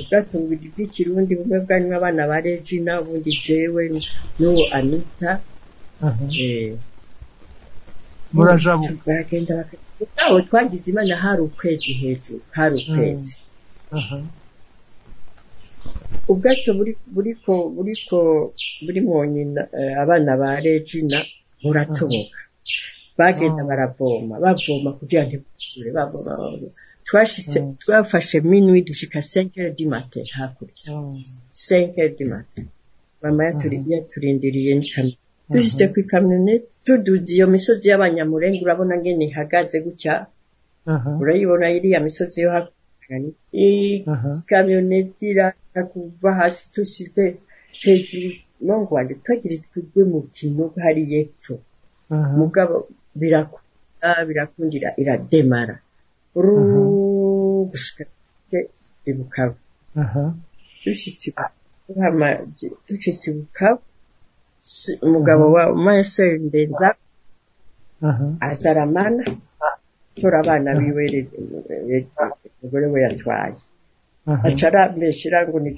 [0.00, 3.82] Ubwato bubiri bw'ikirundi bumwe bwarimo abana ba regina ubundi jewe
[4.38, 5.30] n'uwo anita.
[8.34, 9.52] Murajabuka baragenda
[10.00, 13.34] bakabo twagize imana hari ukwezi hejuru hari ukwezi.
[13.98, 14.18] Aha.
[16.32, 18.18] Ubwato buri buriko buriko
[18.84, 19.00] buri
[19.34, 21.18] nyina eh, abana ba regina
[21.62, 22.38] buratoboka
[23.18, 23.68] bagenda Ah.
[23.70, 26.68] baravoma bavoma kugira ntibuzure bavoma bavoma
[27.06, 27.74] twashitse Mm.
[27.82, 31.12] twafashe minwi dushika 5 heures du matin hakurya Ah.
[31.50, 32.66] 5 heures du matin
[33.22, 33.90] mama Mhm.
[33.92, 35.16] yaturindiriye n'ikamyo
[35.52, 40.14] dushitse ku ikamyoneti tuduze iyo misozi y'abanyamurenge urabona ngene ihagaze gutya
[40.92, 43.16] aha urayibona iriya misozi yo hakurya
[44.12, 44.30] Aha.
[44.42, 47.24] ikamyoneti iraza kuva hasi tushize
[47.82, 48.28] hejuru
[48.66, 51.54] mungu wanje twagira twigwe mu kinogo hariya epfo
[52.38, 52.74] mugabo
[53.20, 55.76] birakunda birakundira irademara
[56.44, 56.54] ru
[57.70, 58.04] gushika
[59.10, 59.56] ibukaba
[60.02, 60.24] aha
[60.82, 61.28] dushitse
[61.86, 63.78] tuhamaze dushitse ibukaba
[64.60, 66.88] si- umugabo wa mase ndenza
[68.08, 69.22] aha azaramana
[70.18, 71.28] tora abana biwe re-
[71.88, 72.08] re-
[72.60, 73.56] umugore we yatwaye
[74.68, 75.70] arambeshera ngo ni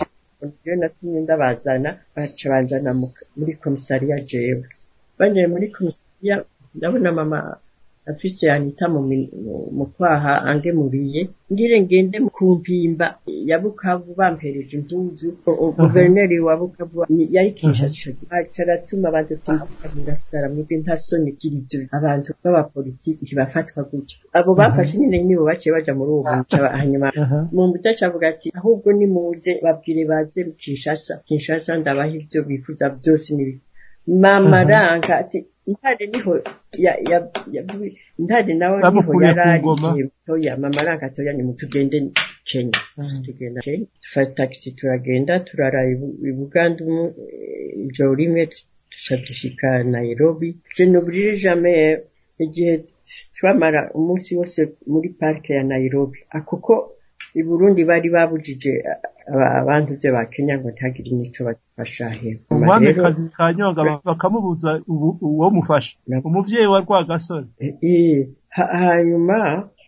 [0.64, 4.64] je natumye ndabazana baca banjana mu- muri komisariya jewe.
[5.18, 6.36] Banjanye muri komisariya
[6.76, 7.38] ndabona mama
[8.10, 11.20] afise yanita mu kwaha angemuriye
[11.52, 13.06] ngire ngende mu kumpimba.
[13.26, 15.28] Ya bukavu bampereje impuzu
[15.78, 17.04] guverineri wa bukavu
[17.36, 23.80] yari kinshasa aca aratuma abantu kumbuka murasara mwebwe nta soni kiri ibyo abantu b'abapolitiki ntibafatwa
[23.90, 24.16] gutyo.
[24.32, 27.08] Abo bafashe nyine nibo baciye baja muri uwo muca hanyuma
[27.54, 31.14] mu mudaca avuga ati ahubwo nimuze babwire baze Kinshasa.
[31.26, 33.54] Kinshasa ndabaha ibyo bifuza byose nibi
[34.06, 36.32] mama ranka ati ntare ni ho
[36.84, 37.18] ya ya
[37.54, 37.62] ya
[38.18, 39.88] ntare nawe ni ho yarari ngoma.
[39.90, 41.98] igihe toya mama ranka toya ni mutugende
[42.48, 43.22] Kenya Mhm.
[43.26, 48.46] tugenda Kenya dufata taxi turagenda turara i Bu- i Buganda umu- eh, ijoro rimwe
[48.90, 52.00] duca dushika Nairobi je n'oublier jamais
[52.38, 52.84] igihe
[53.34, 56.95] twamara umunsi wose muri parike ya Nairobi kuko
[57.40, 58.72] i Burundi bari babujije
[59.32, 65.92] aba- abantuze ba Kenya ngo ntihagire nico bafashahe umwamikazi kanyonga bakamubuza ubu- uwo mufasha.
[66.28, 67.46] Umuvyeyi wa rwagasore.
[67.82, 69.36] Eh, ha- hanyuma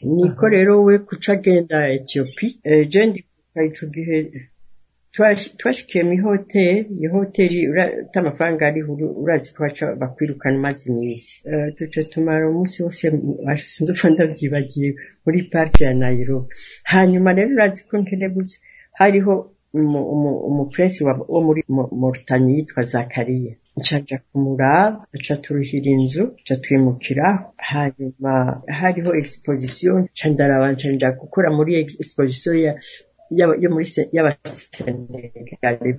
[0.02, 2.50] niko rero we kuca agenda Ethiopia.
[2.64, 4.16] Eh, je ndibuka ico gihe
[5.18, 9.60] twash- twashikiye mu hoteli iyo hoteli ura- ata amafaranga ariho urazi ko
[10.00, 13.04] bakwirukana umaze iminsi Eh, duca tumara umunsi wose
[13.74, 14.88] sinzupfa ndavyibagiye
[15.24, 16.48] muri parike ya Nairobi.
[16.92, 18.56] Hanyuma rero urazi ko nkerebutse
[19.00, 19.34] hariho
[19.78, 26.24] umu- umu- umupresi wa- wo muri Mo- Mauritania yitwa Zakariya ncaja kumuraba aca turuhira inzu
[26.40, 27.44] aca twimukiraho.
[27.70, 28.32] Hanyuma
[28.78, 31.70] hariho exposition nca ndaraba nca gukora muri
[32.64, 32.80] y'aba-
[33.30, 35.90] yo muri se- y'abasenegali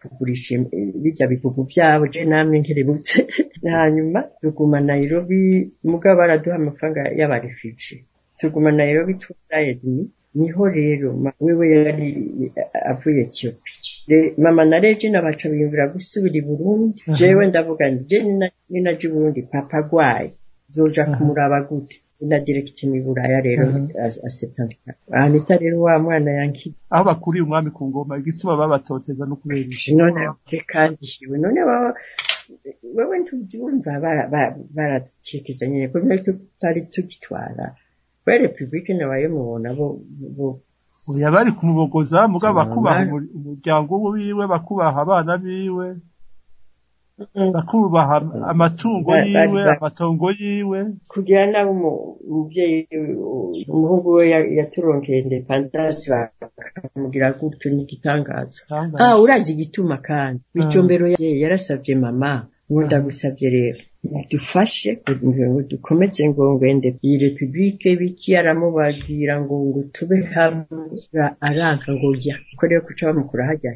[0.00, 0.70] kugurisha im-
[1.02, 3.18] birya bihugu byabo je namwe nkerebutse
[3.76, 8.04] hanyuma tuguma Nairobi mugabo baraduha amafaranga y'abarefugee
[8.38, 10.02] tuguma Nairobi twayedmi
[10.34, 12.08] ni ho rero wewe yari
[12.90, 13.72] avuye Ethiopia.
[14.38, 17.02] Mama na Regina baca biyumvira gusubira i Burundi.
[17.16, 20.30] Jewe ndavuga nti je nina- ninaja i Burundi papa agwaye
[20.68, 21.96] zoja kumuraba gute?
[22.20, 24.08] Na direct mu Buraya rero Aha.
[24.26, 29.60] asetandika Anita rero wa mwana yanki aho bakuriye umwami ku ngoma igituma babatoteza no kubera
[29.68, 30.20] iki none
[30.72, 31.94] kandi shiwe none baba
[32.96, 37.74] wewe ntubyumva bara- bara- baradukekeza nyine ko natwe tutari tugitwara.
[38.26, 39.86] Ba repubulike nabaye mubona bo
[40.36, 40.60] bo
[41.10, 45.86] oya bari kumubogoza mugabo bakubaha umur- umuryango wiwe bakubaha abana biwe.
[47.54, 48.16] Bakubaha
[48.52, 50.78] amatungo yiwe amatongo yiwe.
[51.12, 52.86] Kugira nabo umu- umuvyeyi
[53.74, 58.60] umuhungu we ya- yaturonkeye independance bakamugira gutyo n'igitangaza.
[58.68, 58.98] Tangaza.
[59.04, 60.40] ah urazi igituma kandi.
[60.54, 62.32] Micombero ye yarasabye mama
[62.70, 63.80] ngo ndagusabye rero
[64.30, 64.90] dufashe
[65.22, 70.66] kugira ngo dukomeze ngo ngwende iyi repubulike biki aramubabwira ngo ngo tube hamwe
[71.16, 73.70] Ra- aranka ngo ya ko rero kuca bamukura hajya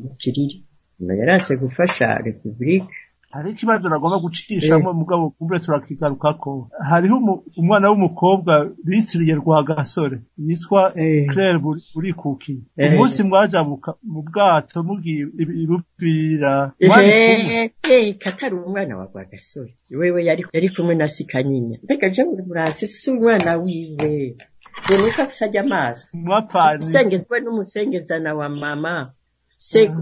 [0.00, 0.56] mu kiriri.
[1.00, 2.86] Nyuma yaranse gufasha repubulike
[3.30, 7.16] hari ikibazo nagomba gucishamo mugabo kumbure turakigarukako hariho
[7.56, 8.52] umwana w'umukobwa
[8.84, 11.26] bitiriye rwagasore yitwa Eh.
[11.30, 12.92] claire Buri- burikukiye Eh.
[12.92, 19.72] umunsi mwajabuka mu bwato mugiye i- iruvira mwari kumwe ehe katari umwana wa rwagasore.
[19.90, 24.36] Wewe yari yari kumwe na sikanyinya mbega je murase si umwana wiwe?
[24.84, 29.12] Ngo nuko afise ajya amaso mwapfanye usengezwe n'umusengezana wa mama.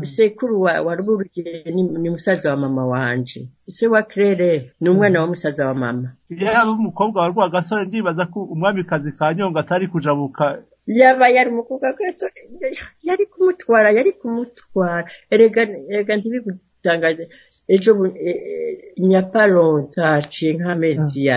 [0.03, 3.49] Sekuru wa, ruburiye ni, musaza wa mama wanje.
[3.67, 6.13] Se wa Claire ni umwana wa musaza wa mama.
[6.31, 11.95] Yaba umukobwa wa rwagasore ndibaza ko umwamikazi kanyonga atari kujabuka yaba yari umukobwa
[13.03, 15.11] yari kumutwara yari kumutwara.
[15.31, 17.29] Erega ntibigutangaze
[17.69, 21.37] ejo e- e- nyaparonta haciye nk'amezi ya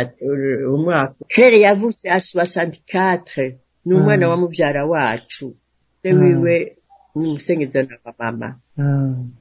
[0.76, 1.16] umwaka.
[1.28, 5.56] Kere yavutse a soixante-quatre ni umwana wa mubyara wacu.
[6.02, 6.78] Se wiwe
[7.16, 8.48] ni umusengezana wa mama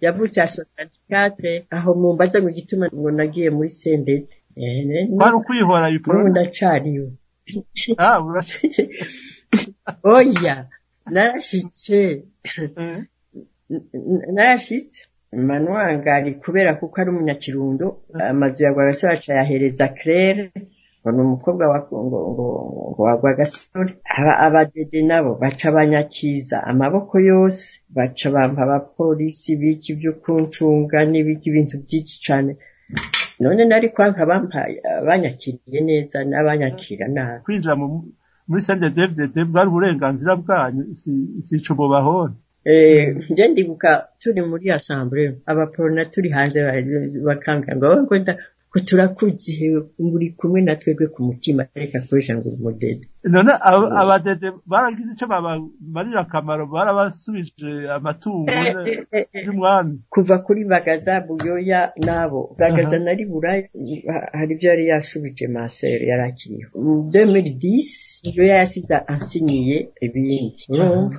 [0.01, 4.27] yavutse a soixante-quatre aho mumbaza ngo igituma ngo nagiye muri sendede
[5.17, 7.09] kwari ukwihora n'ubu yiporo ndacariwe.
[7.99, 8.19] Ah
[10.15, 10.57] oya
[11.11, 12.01] narashitse.
[12.79, 13.07] N-
[14.35, 15.01] narashitse.
[15.33, 17.87] Manwangari kubera kuko ari umunyakirundo
[18.31, 20.45] amazu ya rwagasore aca yahereza claire.
[21.01, 21.99] Ngo umukobwa wa ngo
[22.33, 22.47] ngo
[22.93, 30.13] ngo wa rwagasore Aba- abadede nabo baca banyakiza amaboko yose baca bampa abapolisi biki byo
[30.23, 32.53] kuncunga n'ibiki ibintu byinshi cane.
[33.41, 37.41] None nari kwanka bampaye banyakiriye neza n'abanyakira nabi.
[37.45, 38.05] Kwinjira mu-
[38.49, 42.35] muri sende devdede bwari uburenganzira bwanyu si- si ico mubahora
[42.65, 46.59] Eh, nje ndibuka turi muri assemble abaporona turi hanze
[47.27, 48.33] bakambwira ngo nda
[48.71, 53.53] ko turakuzi hewe ngo uri kumwe na twebwe ku mutima reka kurisha ngo umudede none
[53.69, 59.95] aba- abadede baragize ico babamarira akamaro barabasubije amatungo Eh, eh, eh, y'umwami.
[60.09, 62.41] Kuva kuri bagaza buyoya nabo.
[62.61, 63.69] Bagaza nari buraya
[64.13, 66.71] ha- hari ibyo yari yashubije masere yari akiriho.
[66.85, 70.63] Mu 2010 buyoya yasize ansinyiye ibindi.
[70.73, 71.19] Urumva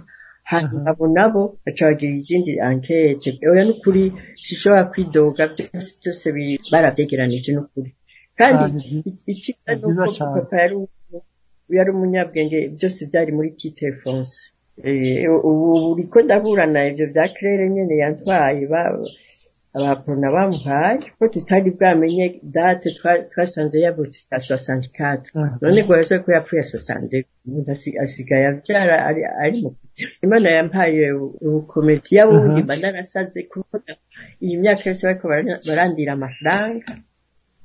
[0.52, 4.04] hanyuma abo nabo baca bagira izindi ankete oya n'ukuri
[4.46, 6.26] sishobora kwidoga byose byose
[6.72, 7.90] baravyegeranije n'ukuri.
[8.40, 8.64] Kandi
[9.32, 10.04] icyiza Ni uko
[10.36, 11.26] papa yari umu-
[11.78, 14.40] yari umunyabwenge byose byari muri tite fonse
[15.50, 18.64] ubu uriko ndaburana ivyo vya claire nyene yantwaye
[19.74, 25.58] ba- abaporona bamuhaye ko tutari bwamenye date twa- twasanze yavutse ya 64 Mhm.
[25.62, 28.96] none rwose ko yapfuye 62 umuntu asi- asigaye avyara
[29.44, 29.70] ari mu
[30.26, 31.06] imana yampaye
[31.46, 33.74] ubukomedi yabo wundi mba narasaze kuko
[34.44, 35.26] iyi myaka yose bariko
[35.68, 36.92] barandira amafaranga.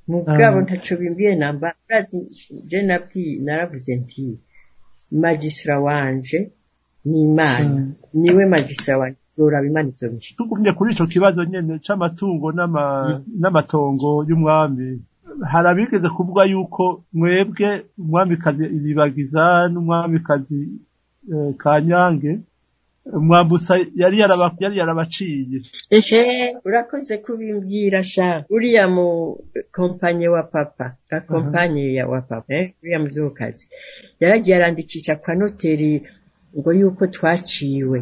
[0.08, 0.64] Mugabo Mhm.
[0.64, 1.68] ntaco bimbiye namba.
[1.88, 2.18] Urazi
[2.68, 4.24] je nabwiye naravuze nti
[5.22, 6.38] magistra wanje
[7.04, 7.78] ni imana.
[8.14, 9.18] Niwe magistra wanje.
[9.36, 14.86] Yoraba imana izobishika tugumye kuri ico kibazo nyene c'amatungo n'ama- n'amatongo y'umwami
[15.50, 17.68] hari abigeze kuvuga yuko mwebwe
[17.98, 20.60] umwamikazi iribagiza n'umwamikazi
[21.32, 22.32] eh, kanyange
[23.26, 25.58] mwambusa yari yaraba- yari yarabaciye.
[25.90, 26.22] Ehe
[26.66, 28.44] urakoze kubimbwira sha.
[28.50, 29.38] Uriya mu
[29.72, 33.68] kompanye wa papa ka kompanye ya wa papa eh, uriya muzukazi
[34.20, 36.02] yaragiye arandikisha kwa noteri
[36.58, 37.98] ngo yuko twaciwe.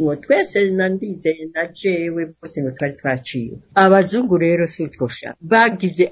[0.00, 3.56] Ngo twese nandizeye na jewe bose ngo twari twaciwe.
[3.74, 6.04] Abazungu rero si utwo sha bagize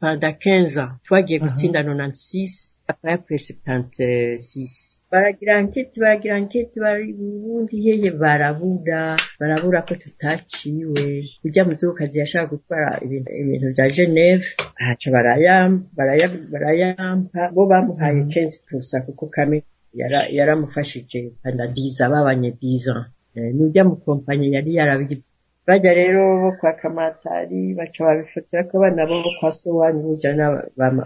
[0.00, 0.92] pendant 15 ans.
[1.06, 9.16] Twagiye gutsinda 96 papa yapfuye 76 baragira anketi baragira anketi bari ubundi yeye barabura.
[9.40, 11.24] Barabura ko tutaciwe.
[11.44, 14.46] Ujya muzukazi yashaka gutwara ibintu bya Geneve
[14.80, 17.50] ahaca barayampa baraya- barayampa.
[17.54, 19.62] Bo bamuhaye 15% kuko kame
[19.98, 23.06] yara- yaramufashije andadiza babanye 10 ans
[23.36, 25.24] Eh, n'ujya mu kompanyi yari yarabigize.
[25.66, 30.32] Bajya rero bo kwa kamatari baca babifotora ko abana bo kwa sowanyu burya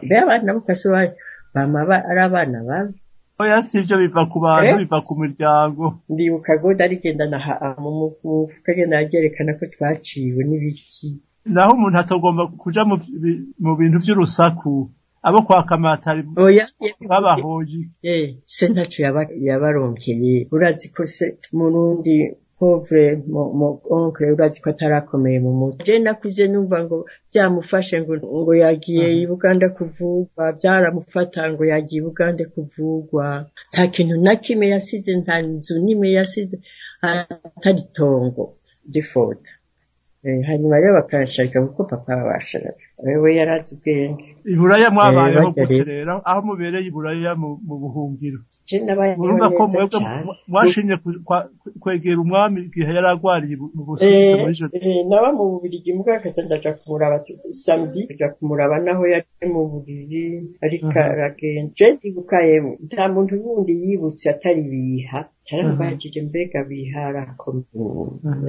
[0.08, 1.10] be abana bo kwa sowanyu
[1.54, 2.94] bama ba- ari abana babi
[3.42, 4.78] oya si ivyo biva ku bantu Eh?
[4.78, 5.84] biva ku miryango.
[6.12, 7.38] Ndibuka goda arigendana
[7.82, 11.18] mu mufuka agenda agerekana ko twaciwe n'ibiki.
[11.50, 14.92] Naho umuntu atagomba kuja mu bi- mu bintu vy'urusaku.
[15.26, 16.64] Abo kwa kamatari oya
[17.10, 22.16] babahoye eh se ntaco yaba- yabaronkeye urazi ko se murundi
[22.60, 25.84] mo oncle urazi ko atarakomeye mu mutwe.
[25.86, 26.98] Je nakuze numva ngo
[27.32, 33.24] byamufashe ngo ngo yagiye i Buganda kuvugwa byaramufata ngo yagiye i Buganda kuvugwa.
[33.72, 36.56] Nta kintu na kimwe yasize nta nzu nimwe yasize
[37.02, 38.44] atari tongo
[38.92, 39.59] gifoda Eh,
[40.48, 42.70] hanyuma rero bakanashaka kuko papa wabashara
[43.04, 46.20] wewe yarazi ubwenge iburaya mwabayeho Eh, gute rero.
[46.28, 48.38] aho mubereye iburaya mu mu buhungiro
[49.18, 49.98] urumva ko mwebwe
[50.48, 50.96] mwashimye
[51.82, 56.42] kwegera umwami igihe yari arwariye mu- mu busuwisi muri Eh, naba mu bubirigi mbwa akaza
[56.44, 57.16] ndaja kumuraba
[57.64, 60.24] samedi kuja kumuraba naho yari mu buriri
[60.64, 67.66] ariko aragenda je ndibuka yemwe nta muntu wundi yibutse atari biha yarambajije mbega biha arakomeye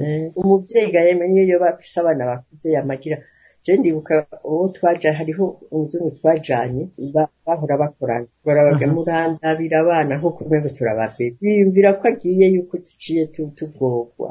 [0.02, 3.18] Eh, umuvyeyi ga yemwe niyo bafise abana bakuze yamagira.
[3.64, 6.82] Je ndibuka uwo twaja hariho umuzungu twajanye
[7.14, 8.26] ba- bahora bakorana.
[8.46, 14.28] Barabaga murandabira abana nk'uko mwebwe turababebe biyumvira ko agiye yuko tuciye tu- tugorwa.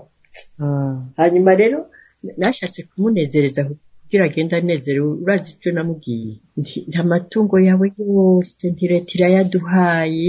[0.60, 0.96] Ah.
[1.20, 1.80] hanyuma rero
[2.38, 3.62] nashatse kumunezereza
[4.02, 6.34] kugira agende anezerewe urazi icyo namubwiye.
[6.60, 10.28] Nti nta matungo yawe yose nti leta irayaduhaye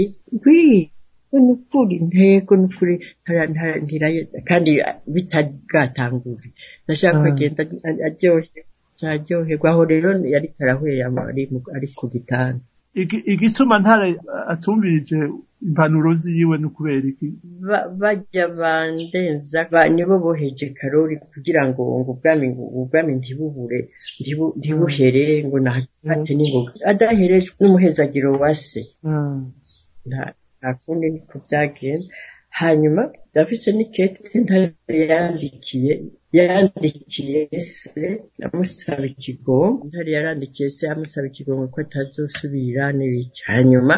[1.33, 2.93] ngwi ni ukuri ntego ni ukuri
[3.25, 4.71] ntara- ntara- ntiraye- kandi
[5.13, 6.47] bitagatangure
[6.87, 7.25] nashaka Mm.
[7.31, 7.61] agenda
[8.07, 8.59] aryohe
[9.01, 11.09] aryoherwa aho rero yari karahwera
[11.75, 12.61] ari ku gitanda.
[13.01, 14.21] Igi- igituma ntare
[14.53, 15.17] atumbirije
[15.65, 17.27] impanuro ziwe ni ukubera iki?
[17.67, 21.81] Ba- bajya bandenza ba- nibo boheje karori kugira ngo
[22.11, 23.79] ubwami ubwami ntibubure
[24.21, 26.71] ntibu- ntibuhere ngo nahate n'ingoga.
[26.91, 28.81] Adaherejwe n'umuhezagiro wa se.
[30.81, 32.07] Kundi niko byagenda
[32.59, 33.01] hanyuma
[33.31, 34.67] ndafise n'ikete ntare
[35.11, 35.93] yandikiye
[36.37, 37.41] yandikiye
[37.73, 38.03] se
[38.45, 39.81] amusaba ikigongo.
[39.89, 43.41] Ntare yarandikiye se amusaba ikigongo ko atazosubira n'ibiki.
[43.51, 43.95] Hanyuma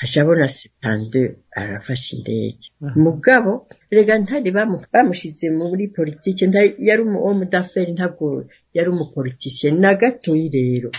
[0.00, 1.20] hashabona sepande
[1.60, 2.64] arafashe indege.
[3.04, 3.50] Mugabo
[3.94, 6.42] rega ntari bamu- bamushize muri politike
[6.88, 8.26] yari homme d'affaires ntabwo
[8.76, 10.90] yari umupolitisien na gatoyi rero.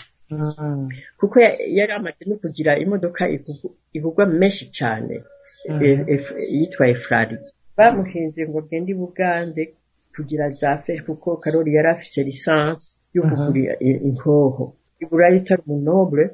[1.19, 3.21] Kuko ya- yari amaze no kugira imodoka
[3.97, 5.15] igugwa menshi cyane.
[5.86, 7.36] E- e- yitwa efurari
[7.78, 9.63] bamuhenze ngo agende i bugande
[10.15, 14.63] kugira za feri kuko karori yari afise lisansi yo kugura i- inkoho.
[15.03, 16.25] Iburayi utari umunobure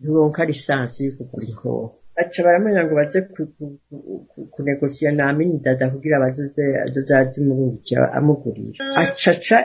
[0.00, 1.86] nturonka lisansi yo kugura inkoho.
[2.16, 7.12] Baca baramenya ngo baze ku- ku- ku- ku- kunegosiya na amini dada kugira bazoze azoze
[7.16, 9.58] azimurungikira amugurira acaca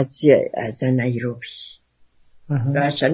[0.00, 1.50] aza aza nairobi.
[2.48, 3.06] Ca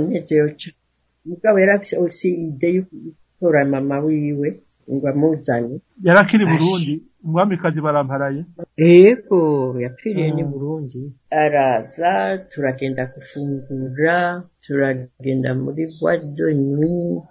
[1.29, 4.49] mugabo yari afise osi ide yo gutora mama wiwe
[4.93, 5.75] ngo amuzane
[6.07, 8.43] yari akiri burundi umwamikazi baramparaye.
[8.77, 9.41] Ego
[9.85, 11.01] yapfiriye ni Burundi.
[11.43, 17.23] Araza turagenda gufungura turagenda muri boîte de nuit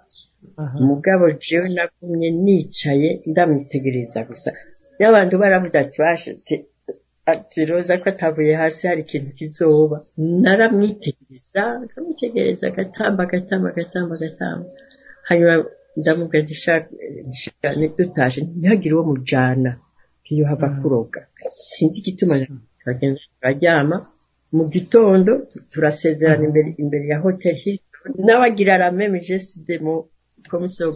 [0.88, 4.50] mugabo jewe nagumye nicaye ndamwitegereza gusa.
[4.98, 6.54] N'abantu baravuze ati bashite
[7.32, 9.96] ati roza ko atavuye hasi hari ikintu kizoba.
[10.42, 14.66] Naramwitegereza nkamwitegereza agatamba agatamba agatamba agatamba.
[15.28, 15.54] Hanyuma
[15.96, 17.66] ndamubwira ndishaka
[17.98, 19.70] dutashe ntihagire uwo mujana.
[20.32, 21.20] Iyo hava kuroga.
[21.68, 22.34] Sinzi igituma
[22.80, 23.96] turagenda turaryama
[24.56, 25.32] mu gitondo
[25.72, 28.12] turasezerana imbere imbere ya hotel Hilton.
[28.26, 28.88] Nawe agira la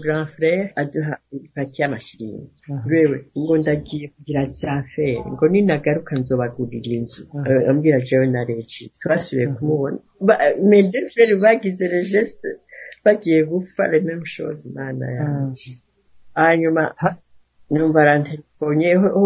[0.03, 2.49] grand frère aduha ipaki y'amashiringi
[2.91, 7.23] wewe ngo ndagiye kugira za feri ngo ninagaruka nzobagurira inzu.
[7.47, 9.99] Eh, ambwira jewe na regi twasubiye kumubona.
[10.21, 10.41] Ba-
[10.71, 12.49] mes deux frères bagize le geste.
[13.05, 15.71] Bagiye gupfa les mêmes choses mana yanjye
[16.35, 16.95] hanyuma
[17.71, 18.01] numva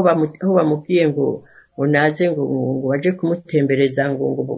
[0.06, 1.44] bamu- aho bamubwiye ngo
[1.78, 4.54] ngo naze ngo ngo ngo baje kumutembereza ngo ngo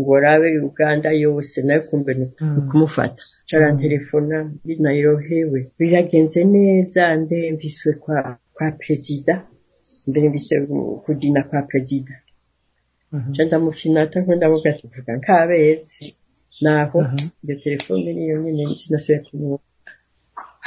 [0.00, 3.22] ngo rabe Uganda yose nawe kumbe ni ni kumufata.
[3.48, 8.18] Carantelefona muri Nairobi we biragenze neza ndemviswe kwa
[8.54, 9.34] kwa perezida
[10.08, 10.54] ndemvise
[11.04, 12.14] kudina kwa perezida
[13.34, 14.70] ca ndamufinata ko ndavuga
[15.18, 16.06] nkabezi
[16.62, 16.98] naho
[17.44, 19.62] iyo telefone niyo nyene sinasubiye kumubona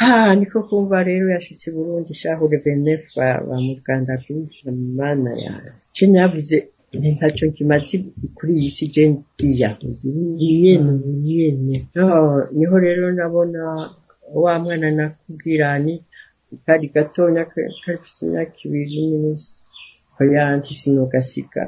[0.01, 3.03] ha niko kumva rero yashitse i burundi shahure benef
[3.47, 6.57] bamuganda kuja mu mana yawe ce navuze
[6.97, 7.95] nti ntaco nkimaze
[8.37, 9.69] kuri iyi si je ndiya
[10.37, 10.93] nyene
[11.25, 13.61] nyene Oh, ni ho rero nabona
[14.43, 15.93] wa mwana nakubwira ni
[16.65, 19.49] kari gatonya ka- kafise imyaka ibiri n'inusu
[20.15, 21.63] ko yanti sinogasiga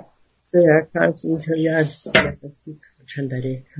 [0.47, 3.75] so yakansi ni ho yanti sinogasiga ca ndareka.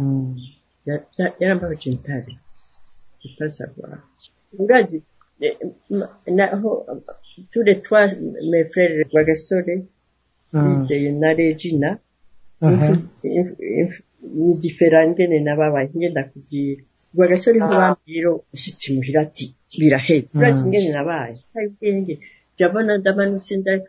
[0.88, 2.32] Ya- yarambabaje ntare
[3.28, 4.09] ipasagwa urazi
[5.46, 5.56] eh,
[5.98, 6.70] ma- naho
[7.84, 8.10] trois
[8.52, 9.76] mes frères rwagasore
[10.64, 11.90] bizeye na regina
[14.36, 16.82] ni difera ngene nababaye ngenda kubwira
[17.16, 19.46] rwagasore nko bambwira ushitse muhira ati
[19.80, 22.14] biraheze urazi ngene nabaye hari ubwenge
[22.56, 23.88] ndabona ndamanutse nda-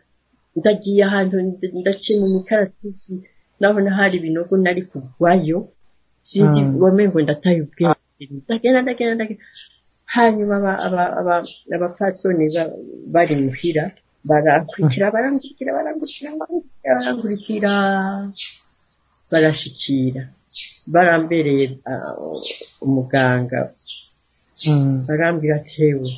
[0.59, 3.13] ndagiye ahantu nda- ndaciye mu mikaratisi
[3.59, 5.57] naho hari ibinogo nari kugwayo.
[6.27, 9.43] Sinzi wamengo ndataye ubwenge ndagenda ndagenda ndagenda
[10.15, 12.73] hanyuma aba- aba- aba- abapfasoni ba-
[13.13, 13.83] bari muhira
[14.29, 16.29] barankurikira barankurikira barankurikira
[16.85, 17.71] barankurikira
[19.31, 20.21] barashikira.
[20.93, 21.65] Barambereye
[22.85, 23.59] umuganga.
[25.07, 26.09] Barambwira ati hewe.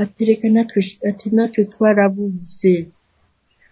[0.00, 0.80] Ati reka natwe
[1.10, 2.74] ati natwe twarabuze.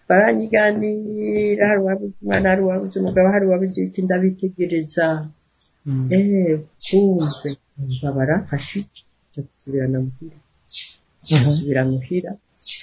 [0.07, 5.05] Baranyiganira hari uwabuze umwana hari uwabuze umugabo hari uwabuze iki ndabitegereza.
[6.15, 7.49] Eh kumve
[7.79, 8.79] umva barafashe
[9.29, 10.37] nja gusubirana muhira
[11.45, 12.31] gusubira muhira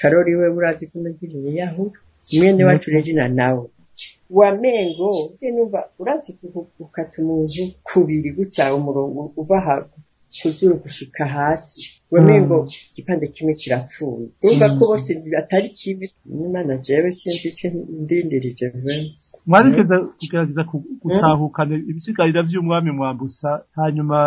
[0.01, 1.85] karori we urazi ko nagiriye yaho
[2.37, 3.67] mwene wacu regina nawe
[4.31, 5.09] wamengo
[5.41, 6.31] je numva urazi
[6.79, 9.59] gukata umuntu kubiri gutya umurongo uva
[10.43, 11.81] kuzuru gushika hasi.
[12.11, 12.57] Wamengo
[12.93, 14.27] igipande kimwe kirapfuye.
[14.45, 15.11] Urumva ko bose
[15.41, 16.07] atari kibi.
[16.37, 17.67] N'imana jewe sinzi ico
[18.03, 18.67] ndindirije
[19.47, 23.49] mwarigeze kugerageza ku- gutahukana ibisigarira vy'umwami mwambusa
[23.79, 24.19] hanyuma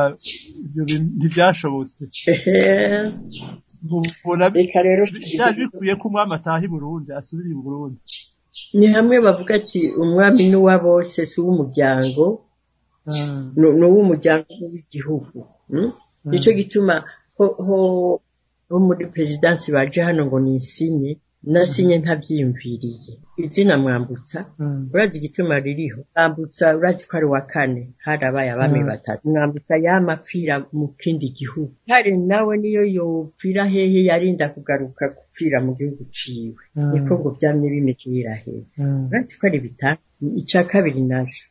[0.88, 2.04] bintu ntivyashobotse
[4.60, 5.04] reka rero
[5.58, 8.00] bikwiye ko umwami ataha i burundi asubira i burundi.
[8.74, 12.24] Ni hamwe bavuga ati umwami n'uwa bose si uw'umuryango
[13.60, 15.38] ni- ni uw'umuryango w'igihugu.
[15.70, 15.92] Mm?
[16.26, 16.96] nico gituma
[17.38, 18.22] ho,
[18.70, 21.12] muri perezidansi baje hano ngo nisinye
[21.44, 23.14] nasinye ntabyiyumviriye
[23.44, 24.40] izina mwambutsa
[24.94, 26.02] urazi igituma ririho.
[26.16, 29.22] Mwambutsa urazi ko ari uwa kane harabaye abami batatu.
[29.30, 31.72] Mwambutsa yamapfira mu kindi gihugu.
[31.88, 36.60] Kare nawe niyo yopfira hehe yarinda kugaruka gupfira mu gihugu ciwe.
[36.92, 38.64] Niko ngo byamye bimekera hehe.
[39.08, 39.98] Urazi ko ari bitanu
[40.42, 41.44] ica kabiri naco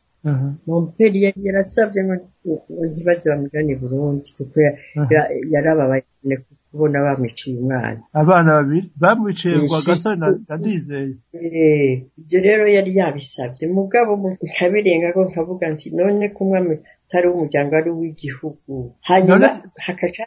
[0.67, 2.15] momperi yari yarasabye ngo
[2.49, 4.75] ngo ntibaze bamujane i burundi kuko ya-
[5.13, 6.35] ya- yarababaye cyane
[6.69, 8.01] kubona bamwiciye umwana.
[8.21, 10.15] Abana babiri bamwiciye Ni ngo agasore
[10.59, 13.63] ndizeye Eh, ibyo rero yari yabisabye.
[13.77, 16.73] Mugabo mu- nkabirenga ko nkavuga nti none ko umwami
[17.05, 18.73] atari uw'umuryango ari uw'igihugu.
[19.09, 19.47] Hanyuma
[19.85, 20.23] hakaca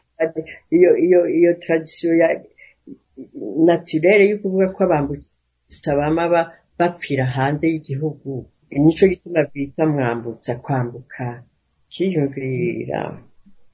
[0.77, 2.29] iyo iyo iyo tradisiyo ya
[3.67, 8.31] naturere yo kuvuga ko abambutsa bama ba- bapfira hanze y'igihugu.
[8.83, 11.25] Nico gituma bita mwambutsa kwambuka.
[11.93, 13.01] Kiyumvira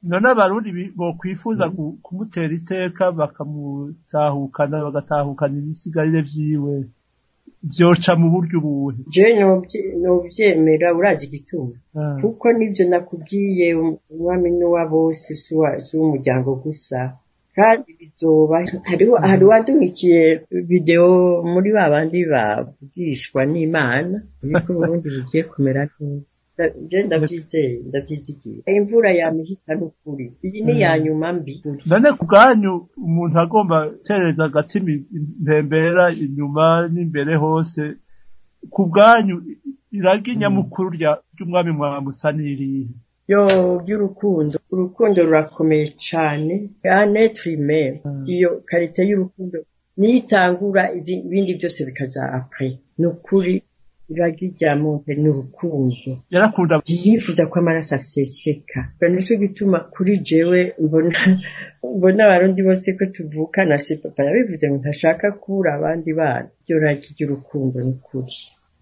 [0.09, 6.75] none abarundi bokwifuza ku- kumutera iteka bakamutahukana bagatahukana ibisigarire vyiwe.
[7.63, 9.01] Vyoca mu buryo ubuhe?
[9.15, 9.31] Jewe
[10.03, 11.75] novyemera urazi igituma.
[11.99, 12.17] Ah.
[12.21, 13.67] kuko ni byo nakubwiye
[14.13, 15.51] umwami n'uwa bose si
[15.97, 16.99] uw'umuryango gusa.
[17.57, 18.57] Kandi bizoba
[18.91, 20.23] hariho hari uwadumikiye
[20.71, 26.38] videwo muri ba bandi bavugishwa n'imana yuko uburundi bugiye kumera neza.
[26.91, 31.55] Je ndavyizeye ndavyizigiye imvura yamihita n'ukuri iyi ni iya nyuma mbi.
[31.91, 32.73] None ku bwanyu
[33.07, 37.83] umuntu agomba gutereza agatima impembera inyuma n'imbere hose.
[38.75, 39.35] Ku bwanyu
[39.97, 42.85] iragi nyamukuru rya- ry'umwami mwambutsa n'irihe?
[43.33, 43.43] Yo
[43.85, 46.55] by'urukundo urukundo rurakomeye cane.
[46.99, 48.25] Anetrime Mm.
[48.35, 49.59] iyo karite y'urukundo
[49.99, 53.63] niyo itangura ibindi byose bikaza apre ni ukuri
[54.77, 58.93] monte ni urukundo yarakunda ntiyifuza ko amaraso aseseka.
[59.11, 60.75] Nico gituma kuri jewe
[61.97, 66.49] mbona abarundi bose ko tuvukana se papa yabivuze ngo ntashaka kubura abandi bana.
[66.65, 68.37] Ryo ragi ry'urukundo ni ukuri.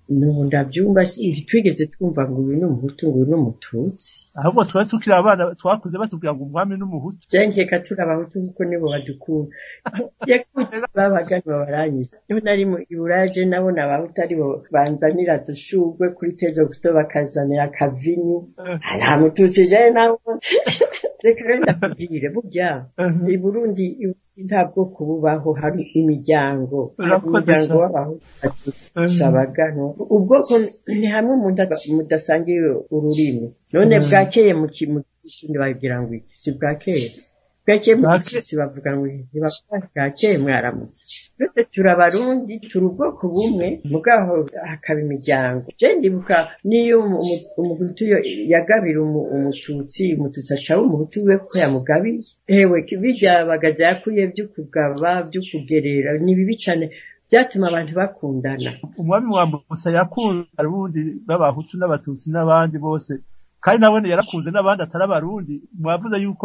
[0.09, 1.03] Nubu ndabyumva
[1.47, 4.26] twigeze twumva ngo uyu ni umuhutu ngo uyu ni umututsi.
[4.39, 7.22] Ahubwo twari tukiri abana twakuze batubwira ngo umwami n'umuhutu.
[7.30, 9.51] Byengeka turi abahutu kuko nibo badukunda
[10.30, 16.32] yakutse babaga babaranyije ni ho nari mu iburaje nabona abahutu ari bo banzanira dushurwe kuri
[16.41, 18.39] tezo kuto bakazanira akavinyu
[18.99, 20.16] nta mututsi jewe nawe
[21.24, 23.24] reka rero ndakubwire burya Mhm.
[23.34, 23.84] i burundi
[24.47, 26.78] nta bwoko bubaho hari imiryango.
[27.26, 28.68] Umuryango w'abahutu
[29.18, 29.84] sabagano
[30.14, 30.53] ubwoko
[31.01, 31.34] ni hamwe
[31.97, 32.61] mudasangiye
[32.95, 33.47] ururimi.
[33.73, 34.05] None Mm.
[34.11, 35.01] bwakeye mu ki- mu
[35.35, 36.33] kindi babwira ngo iki?
[36.43, 37.09] Si bwakeye.
[37.67, 39.07] Bwakeye mu Gitutsi bavuga ngo
[39.95, 41.03] bwakeye mwaramutse.
[41.37, 44.35] Twese turi abarundi turi ubwoko bumwe mugaho
[44.71, 45.67] hakaba imiryango.
[45.99, 48.03] Ndibuka niyo umu- umu- umuhutu
[48.53, 52.21] yagabira umu- umututsi umututsi acaho umuhutu we ko yamugabiye
[52.57, 56.87] ewe bijya bagaza yakuye byo kugaba byo kugerera ni bibi cane.
[57.29, 58.71] Byatuma abantu bakundana.
[59.01, 63.12] Umwami mwambutsa yakunda abarundi b'abahutu n'abatutsi n'abandi bose.
[63.67, 65.55] Kandi nabone yarakunze n'abandi atari abarundi.
[65.81, 66.45] Mwavuze yuko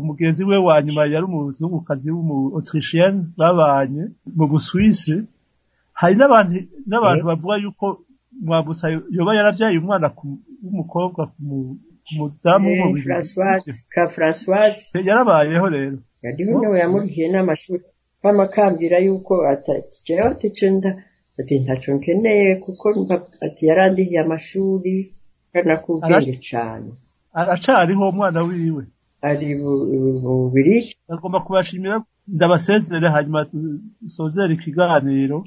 [0.00, 4.02] umugenzi we wa nyuma yari umuzungukazi w'umu autrichienne babanye
[4.36, 5.14] mu buswisi
[6.00, 7.86] hari n'abantu bavuga yuko
[8.46, 8.86] mwambutsa
[9.16, 12.66] yoba yaravyaye umwana ku- w'umukobwa ku mu- ku mudamu
[13.70, 14.82] Eh, ka Françoise.
[15.08, 15.96] Yarabayeho rero.
[16.24, 17.82] Yariho nawe yamurihiye n'amashuri.
[18.22, 19.34] Bamakambwira yuko
[20.06, 20.22] jewe
[21.38, 22.86] ati ntaco nkeneye kuko
[23.46, 24.94] ati yarandihiye amashuri.
[26.50, 26.90] Cane
[27.40, 28.84] aracariho umwana wiwe.
[29.28, 30.76] Ari bu- bu- bubiri.
[31.08, 31.96] Agomba kubashimira
[32.34, 33.46] ndabasezere hanyuma
[34.02, 35.38] dusozere ikiganiro.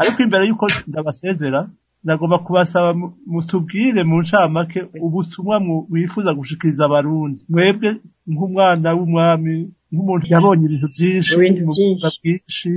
[0.00, 1.60] Ariko imbere y'uko ndabasezera
[2.04, 5.56] ndagomba kubasaba mu- mutubwire mu ncamake ubutumwa
[5.90, 7.42] mwifuza gushikiriza abarundi.
[7.48, 7.90] Mwebwe
[8.30, 9.54] nk'umwana w'umwami
[9.92, 11.94] nk'umuntu yabonye ibintu byinshi Ibintu mu byinshi.
[11.94, 12.70] buzima bwinshi.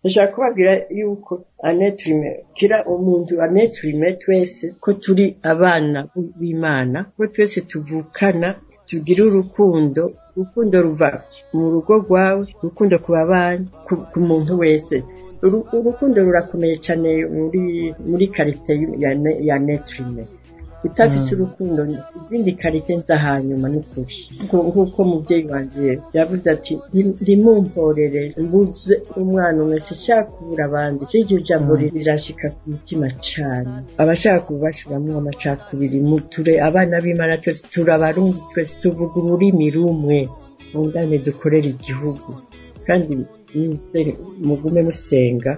[0.00, 1.32] Ndashaka kubabwira yuko
[1.68, 5.98] anetrime kira umuntu anetrime twese ko turi abana
[6.40, 8.48] b'imana ko twese tuvukana
[8.88, 10.02] tugira urukundo
[10.36, 11.08] urukundo ruva
[11.54, 13.92] mu rugo rwawe urukundo ku babanyi ku,
[14.28, 14.96] muntu wese.
[15.44, 17.62] Uru- urukundo rurakomeye cyane muri
[18.10, 18.26] muri
[19.02, 20.26] ya, ne-
[20.82, 21.80] netrime utafise urukundo
[22.18, 24.14] izindi karite nza hanyuma n'ukuri
[24.44, 25.80] nk'uko mubyeyi wanjye
[26.16, 33.06] yavuze ati "Nti- ntimumporere mbuze umwana umwe sinshaka kubura abandi iryo jambo rirashika ku mutima
[33.28, 33.70] cane.
[34.02, 40.18] Abashaka kubashiramwo amacakubiri muture abana b'imana twese turi abarundi twese tuvuga ururimi rumwe
[40.72, 42.30] mungane dukorere igihugu.
[42.86, 43.12] Kandi
[44.48, 45.52] mugume musenga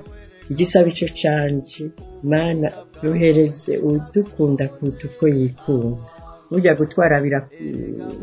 [0.51, 1.85] igisaba ico canje
[2.31, 2.69] mana
[3.03, 6.03] yohereze udukunda kuruta uko yikunda.
[6.51, 7.41] Burya gutwara bira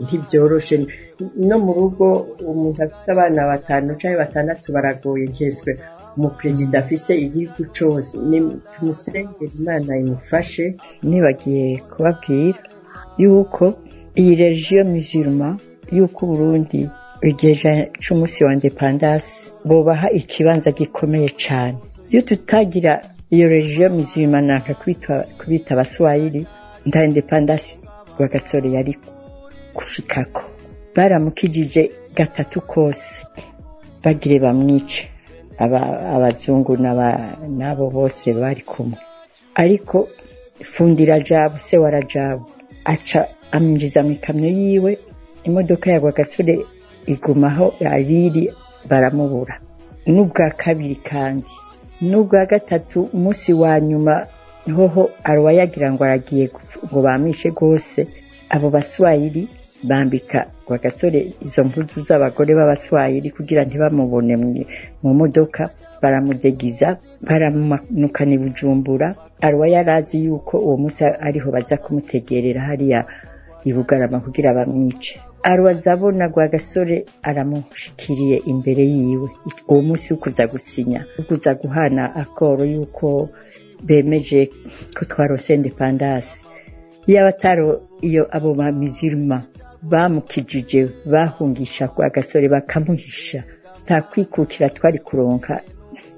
[0.03, 0.75] ntibyoroshe.
[1.47, 2.05] No mu rugo
[2.51, 5.71] umuntu afise abana batanu canke batandatu baragoye nkeswe
[6.17, 8.11] umuperezida afise igihugu cose.
[8.29, 8.39] Ni
[8.73, 10.65] tumusengera imana imufashe.
[11.07, 12.59] Nibagiye kubabwira
[13.21, 13.63] yuko
[14.19, 15.47] iyi regiyo musulma
[15.95, 16.81] yuko uburundi
[17.29, 17.73] igihe
[18.03, 19.29] c'umunsi wa independance
[19.67, 21.77] bobaha ikibanza gikomeye cane.
[22.15, 22.93] Iyo tutagira
[23.35, 25.25] iyo regiyo musulma nanka kubita-
[25.75, 26.47] abaswahili
[26.87, 27.79] nta independance
[28.15, 28.93] rwagasore yari
[29.75, 30.41] gushikako
[30.95, 33.21] baramukijije gatatu kose
[34.03, 35.09] bagire bamwice.
[35.57, 36.77] Aba- abazungu
[37.57, 38.97] n'abo bose bari kumwe.
[39.55, 40.07] Ariko
[40.63, 42.45] fundira jabu se wa rajabu
[42.85, 44.91] aca amwinjiza mu ikamyo yiwe
[45.43, 46.55] imodoka ya rwagasore
[47.07, 48.53] igumaho ariri
[48.89, 49.55] baramubura.
[50.07, 51.51] N'ubwa kabiri kandi.
[52.01, 54.27] N'ubwa gatatu umunsi wa nyuma
[54.75, 56.49] hoho aruwa yagira ngo aragiye
[56.91, 58.07] ngo bamwishe rwose
[58.49, 59.47] abo baswahili
[59.83, 65.69] bambika rwagasore izo mpuzu z'abagore b'abaswahili kugira ntibamubone mu- modoka.
[66.01, 69.15] Baramudegiza baramumanukana i bujumbura.
[69.41, 73.05] Aruwa yari azi yuko uwo munsi ariho baza kumutegerera hariya
[73.65, 75.19] i bugarama kugira bamwice.
[75.49, 76.97] Aruwa azabona rwagasore
[77.29, 79.29] aramushikiriye imbere yiwe.
[79.69, 83.29] Uwo munsi wo kuza gusinya wo kuza guhana akoro yuko
[83.87, 84.39] bemeje
[84.95, 86.31] ko twarose independance
[87.07, 87.67] iyo ataro
[88.07, 89.37] iyo abo ba mizirima
[89.91, 90.81] bamukijije
[91.11, 93.43] bahungisha kwa gasore bakamuhisha.
[93.85, 95.53] Nta kwikukira twari kuronka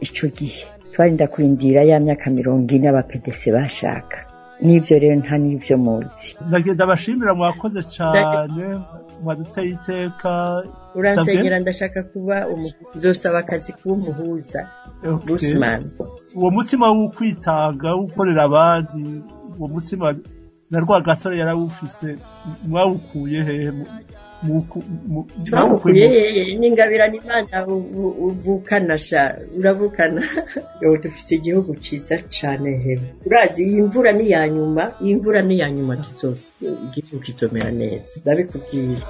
[0.05, 0.63] ico gihe.
[0.91, 4.17] Twarinda kurindira ya myaka mirongo ine abapedese bashaka.
[4.63, 6.27] N'ivyo rero nta n'ivyo muzi.
[6.47, 8.19] Ndagenda abashimira mwakoze cyane
[9.23, 10.63] mwaduteye iteka
[10.95, 12.45] uransengera ndashaka kuba
[12.95, 14.67] nzosaba akazi kuba umuhuza.
[15.25, 15.81] Busman
[16.35, 19.21] uwo mutima wo kwitanga wo gukorera abandi
[19.59, 20.15] uwo mutima
[20.71, 22.17] na rwagasore yarawufise
[22.67, 23.71] mwawukuye hehe?
[24.43, 24.83] Mu- muku-
[25.13, 29.23] mu- twamukuye mu- yeye n'ingabirana imana u- u- uvukana sha
[29.57, 30.21] uravukana.
[30.81, 35.55] Yo dufise igihugu ciza cane hewe urazi iyi mvura ni iya nyuma iyi mvura ni
[35.57, 35.93] iya nyuma
[36.85, 38.13] igihugu kizomera neza.
[38.21, 39.01] Ndabikubwira.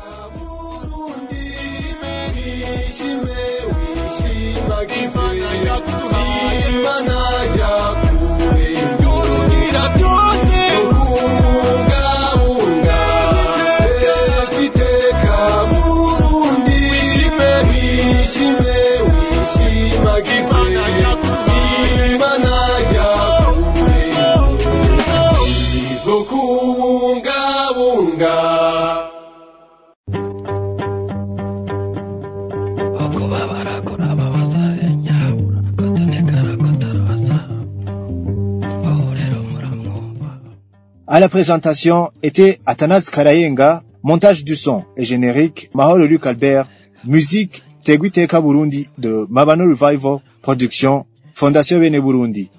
[2.07, 3.39] Wishime
[3.78, 5.26] wishimagize
[41.18, 46.68] À la présentation était Athanas Karayenga, montage du son et générique Mahoro Luc Albert,
[47.03, 52.51] musique Tegwiteka Burundi de Mabano Revival, production Fondation Bene Burundi.